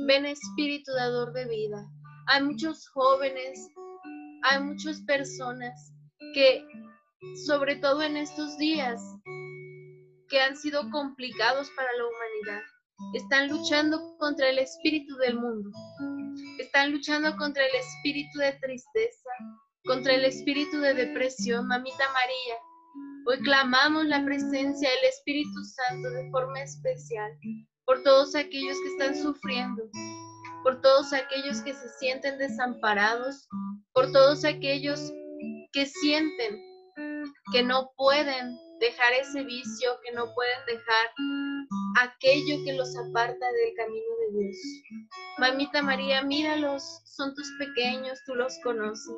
ven 0.07 0.25
Espíritu 0.25 0.91
dador 0.93 1.33
de 1.33 1.45
vida. 1.47 1.85
Hay 2.27 2.43
muchos 2.43 2.87
jóvenes 2.89 3.59
hay 4.43 4.61
muchas 4.61 5.01
personas 5.01 5.93
que, 6.33 6.65
sobre 7.45 7.77
todo 7.77 8.01
en 8.01 8.17
estos 8.17 8.57
días, 8.57 9.01
que 10.27 10.39
han 10.41 10.57
sido 10.57 10.89
complicados 10.91 11.69
para 11.77 11.89
la 11.93 12.03
humanidad, 12.03 12.61
están 13.13 13.47
luchando 13.47 14.17
contra 14.17 14.49
el 14.49 14.59
espíritu 14.59 15.15
del 15.17 15.39
mundo, 15.39 15.69
están 16.59 16.91
luchando 16.91 17.35
contra 17.37 17.65
el 17.65 17.73
espíritu 17.73 18.39
de 18.39 18.51
tristeza, 18.61 19.29
contra 19.85 20.13
el 20.13 20.25
espíritu 20.25 20.79
de 20.79 20.93
depresión. 20.93 21.67
Mamita 21.67 22.05
María, 22.11 22.55
hoy 23.25 23.39
clamamos 23.39 24.05
la 24.05 24.23
presencia 24.25 24.89
del 24.89 25.09
Espíritu 25.09 25.63
Santo 25.63 26.09
de 26.11 26.29
forma 26.31 26.61
especial 26.61 27.31
por 27.85 28.03
todos 28.03 28.35
aquellos 28.35 28.77
que 28.79 28.89
están 28.89 29.15
sufriendo, 29.15 29.83
por 30.63 30.81
todos 30.81 31.11
aquellos 31.13 31.61
que 31.61 31.73
se 31.73 31.89
sienten 31.99 32.37
desamparados, 32.37 33.47
por 33.93 34.11
todos 34.11 34.45
aquellos 34.45 35.11
que 35.73 35.85
sienten 35.85 36.61
que 37.51 37.63
no 37.63 37.91
pueden 37.97 38.57
dejar 38.79 39.13
ese 39.13 39.43
vicio, 39.43 39.91
que 40.03 40.13
no 40.13 40.33
pueden 40.33 40.59
dejar 40.67 41.07
aquello 41.99 42.63
que 42.65 42.73
los 42.73 42.95
aparta 42.97 43.45
del 43.51 43.73
camino 43.75 44.15
de 44.19 44.39
Dios. 44.39 44.57
Mamita 45.37 45.81
María, 45.81 46.23
míralos, 46.23 47.01
son 47.05 47.33
tus 47.35 47.51
pequeños, 47.59 48.19
tú 48.25 48.35
los 48.35 48.57
conoces. 48.63 49.15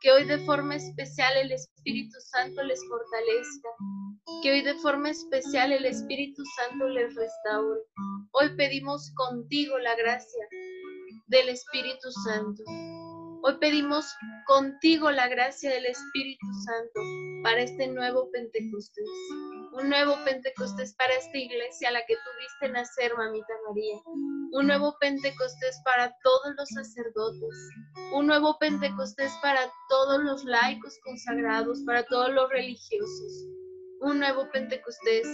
Que 0.00 0.12
hoy 0.12 0.24
de 0.24 0.38
forma 0.44 0.76
especial 0.76 1.36
el 1.36 1.52
Espíritu 1.52 2.16
Santo 2.32 2.62
les 2.62 2.80
fortalezca. 2.88 3.68
Que 4.42 4.52
hoy 4.52 4.62
de 4.62 4.74
forma 4.74 5.10
especial 5.10 5.72
el 5.72 5.86
Espíritu 5.86 6.42
Santo 6.56 6.88
les 6.88 7.14
restaure. 7.14 7.80
Hoy 8.32 8.54
pedimos 8.56 9.12
contigo 9.14 9.78
la 9.78 9.94
gracia 9.96 10.46
del 11.28 11.48
Espíritu 11.48 12.10
Santo. 12.24 12.62
Hoy 13.42 13.58
pedimos 13.60 14.06
contigo 14.46 15.10
la 15.10 15.28
gracia 15.28 15.70
del 15.70 15.86
Espíritu 15.86 16.46
Santo 16.64 17.00
para 17.42 17.62
este 17.62 17.88
nuevo 17.88 18.30
Pentecostés. 18.30 19.08
Un 19.76 19.88
nuevo 19.88 20.16
Pentecostés 20.24 20.94
para 20.94 21.12
esta 21.14 21.36
iglesia 21.36 21.90
la 21.90 22.00
que 22.06 22.14
tuviste 22.14 22.68
nacer, 22.68 23.12
mamita 23.16 23.52
María. 23.66 23.96
Un 24.52 24.68
nuevo 24.68 24.96
Pentecostés 25.00 25.80
para 25.84 26.14
todos 26.22 26.54
los 26.56 26.68
sacerdotes. 26.68 27.70
Un 28.12 28.28
nuevo 28.28 28.56
Pentecostés 28.60 29.32
para 29.42 29.68
todos 29.88 30.22
los 30.22 30.44
laicos 30.44 30.96
consagrados, 31.02 31.82
para 31.84 32.04
todos 32.04 32.30
los 32.32 32.48
religiosos. 32.50 33.48
Un 34.00 34.20
nuevo 34.20 34.48
Pentecostés 34.52 35.26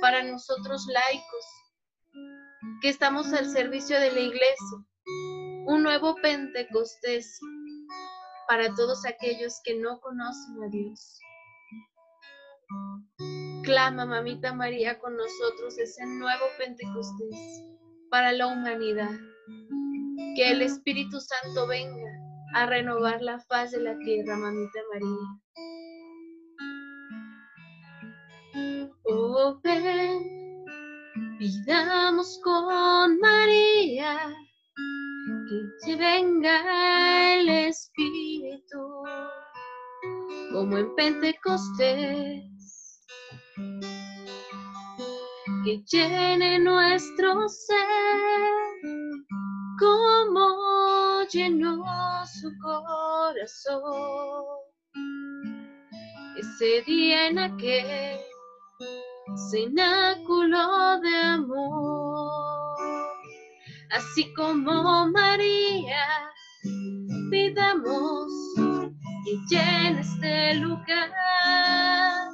para 0.00 0.22
nosotros 0.22 0.86
laicos 0.86 1.44
que 2.80 2.88
estamos 2.88 3.34
al 3.34 3.50
servicio 3.50 4.00
de 4.00 4.12
la 4.12 4.20
iglesia. 4.20 4.78
Un 5.66 5.82
nuevo 5.82 6.14
Pentecostés 6.22 7.38
para 8.48 8.74
todos 8.74 9.04
aquellos 9.04 9.60
que 9.62 9.74
no 9.78 10.00
conocen 10.00 10.62
a 10.62 10.68
Dios. 10.70 11.20
Clama, 13.64 14.04
mamita 14.04 14.54
María, 14.54 14.98
con 14.98 15.16
nosotros 15.16 15.78
ese 15.78 16.04
nuevo 16.06 16.44
Pentecostés 16.58 17.64
para 18.10 18.32
la 18.32 18.46
humanidad. 18.46 19.10
Que 20.36 20.50
el 20.50 20.62
Espíritu 20.62 21.20
Santo 21.20 21.66
venga 21.66 22.10
a 22.54 22.66
renovar 22.66 23.22
la 23.22 23.40
faz 23.40 23.72
de 23.72 23.80
la 23.80 23.98
tierra, 23.98 24.36
mamita 24.36 24.80
María. 24.92 25.18
Oh, 29.04 29.60
ven 29.62 30.34
Pidamos 31.38 32.40
con 32.42 33.18
María 33.18 34.34
que 35.84 35.96
venga 35.96 37.34
el 37.34 37.48
Espíritu 37.48 39.02
como 40.52 40.78
en 40.78 40.94
Pentecostés. 40.94 42.53
Que 45.64 45.82
llene 45.90 46.58
nuestro 46.58 47.48
ser 47.48 47.88
como 49.78 51.22
llenó 51.32 51.84
su 52.26 52.50
corazón. 52.62 53.84
Ese 56.36 56.82
día 56.86 57.28
en 57.28 57.38
aquel 57.38 58.18
cenáculo 59.50 61.00
de 61.00 61.16
amor 61.16 62.54
así 63.94 64.32
como 64.34 65.08
María 65.08 66.30
pidamos 67.30 68.32
y 69.26 69.38
llena 69.48 70.00
este 70.00 70.54
lugar 70.54 72.33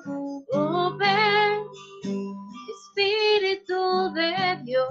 oh 0.52 0.96
ven 0.98 1.70
Espíritu 3.00 4.12
de 4.12 4.60
Dios. 4.64 4.88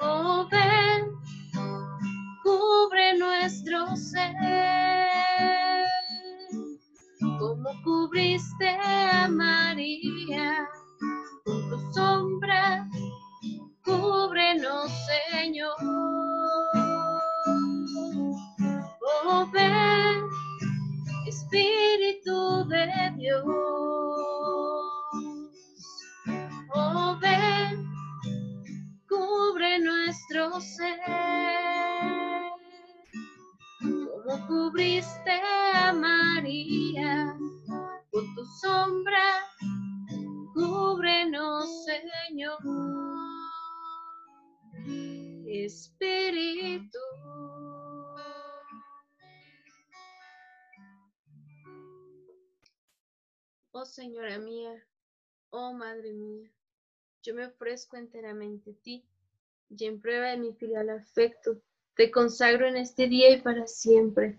Oh, 0.00 0.46
ven, 0.50 1.10
cubre 2.42 3.18
nuestro 3.18 3.96
ser, 3.96 5.86
como 7.38 7.70
cubriste 7.82 8.68
a 8.82 9.28
María 9.28 10.68
con 11.44 11.68
tu 11.70 11.92
sombra, 11.92 12.88
cúbrenos, 13.84 14.90
Señor. 15.06 15.74
Oh, 19.24 19.46
ven, 19.52 19.87
Espíritu 21.38 22.64
de 22.68 23.12
Dios. 23.16 23.44
Oh, 26.74 27.16
ven, 27.20 27.86
cubre 29.08 29.78
nuestro 29.78 30.60
ser, 30.60 30.98
como 33.80 34.46
cubriste 34.48 35.40
a 35.74 35.92
María 35.92 37.36
con 38.10 38.34
tu 38.34 38.44
sombra, 38.60 39.28
cúbrenos, 40.54 41.68
Señor. 41.84 42.58
Espíritu. 45.46 46.07
Señora 53.88 54.38
mía, 54.38 54.86
oh 55.48 55.72
Madre 55.72 56.12
mía, 56.12 56.50
yo 57.22 57.34
me 57.34 57.46
ofrezco 57.46 57.96
enteramente 57.96 58.70
a 58.70 58.74
ti 58.82 59.02
y 59.70 59.86
en 59.86 60.00
prueba 60.00 60.28
de 60.28 60.36
mi 60.36 60.52
filial 60.52 60.90
afecto, 60.90 61.60
te 61.94 62.10
consagro 62.10 62.68
en 62.68 62.76
este 62.76 63.08
día 63.08 63.30
y 63.30 63.40
para 63.40 63.66
siempre. 63.66 64.38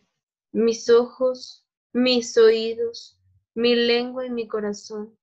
Mis 0.51 0.89
ojos, 0.89 1.65
mis 1.93 2.37
oídos, 2.37 3.19
mi 3.55 3.75
lengua 3.75 4.25
y 4.27 4.29
mi 4.29 4.47
corazón, 4.47 5.17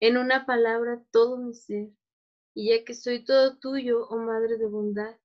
en 0.00 0.16
una 0.16 0.46
palabra 0.46 1.04
todo 1.10 1.36
mi 1.36 1.52
ser, 1.52 1.90
y 2.54 2.70
ya 2.70 2.84
que 2.84 2.94
soy 2.94 3.24
todo 3.24 3.58
tuyo, 3.58 4.06
oh 4.08 4.18
Madre 4.18 4.58
de 4.58 4.66
bondad, 4.66 5.16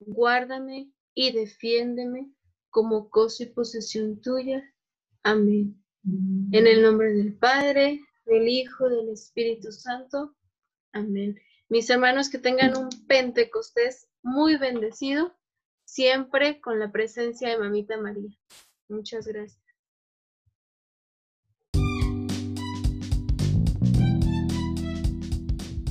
guárdame 0.00 0.90
y 1.14 1.32
defiéndeme 1.32 2.32
como 2.70 3.10
cosa 3.10 3.44
y 3.44 3.46
posesión 3.46 4.20
tuya. 4.22 4.64
Amén. 5.22 5.83
En 6.06 6.66
el 6.66 6.82
nombre 6.82 7.12
del 7.12 7.34
Padre, 7.34 8.00
del 8.26 8.48
Hijo, 8.48 8.88
del 8.88 9.08
Espíritu 9.10 9.72
Santo. 9.72 10.34
Amén. 10.92 11.38
Mis 11.68 11.88
hermanos, 11.88 12.28
que 12.28 12.38
tengan 12.38 12.76
un 12.76 12.88
Pentecostés 13.06 14.08
muy 14.22 14.56
bendecido, 14.56 15.34
siempre 15.84 16.60
con 16.60 16.78
la 16.78 16.92
presencia 16.92 17.48
de 17.48 17.58
Mamita 17.58 17.96
María. 17.96 18.30
Muchas 18.88 19.26
gracias. 19.26 19.60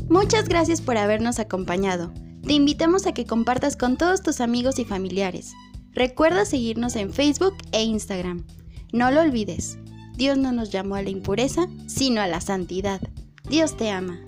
Muchas 0.10 0.48
gracias 0.48 0.82
por 0.82 0.98
habernos 0.98 1.40
acompañado. 1.40 2.14
Te 2.46 2.54
invitamos 2.54 3.08
a 3.08 3.14
que 3.14 3.26
compartas 3.26 3.76
con 3.76 3.98
todos 3.98 4.22
tus 4.22 4.42
amigos 4.42 4.78
y 4.78 4.86
familiares. 4.86 5.54
Recuerda 5.92 6.46
seguirnos 6.46 6.96
en 6.96 7.12
Facebook 7.12 7.56
e 7.72 7.84
Instagram. 7.84 8.46
No 8.92 9.10
lo 9.10 9.22
olvides. 9.22 9.80
Dios 10.16 10.38
no 10.38 10.52
nos 10.52 10.72
llamó 10.72 10.96
a 10.96 11.02
la 11.02 11.10
impureza, 11.10 11.68
sino 11.88 12.22
a 12.22 12.28
la 12.28 12.42
santidad. 12.42 13.02
Dios 13.50 13.76
te 13.78 13.90
ama. 13.90 14.20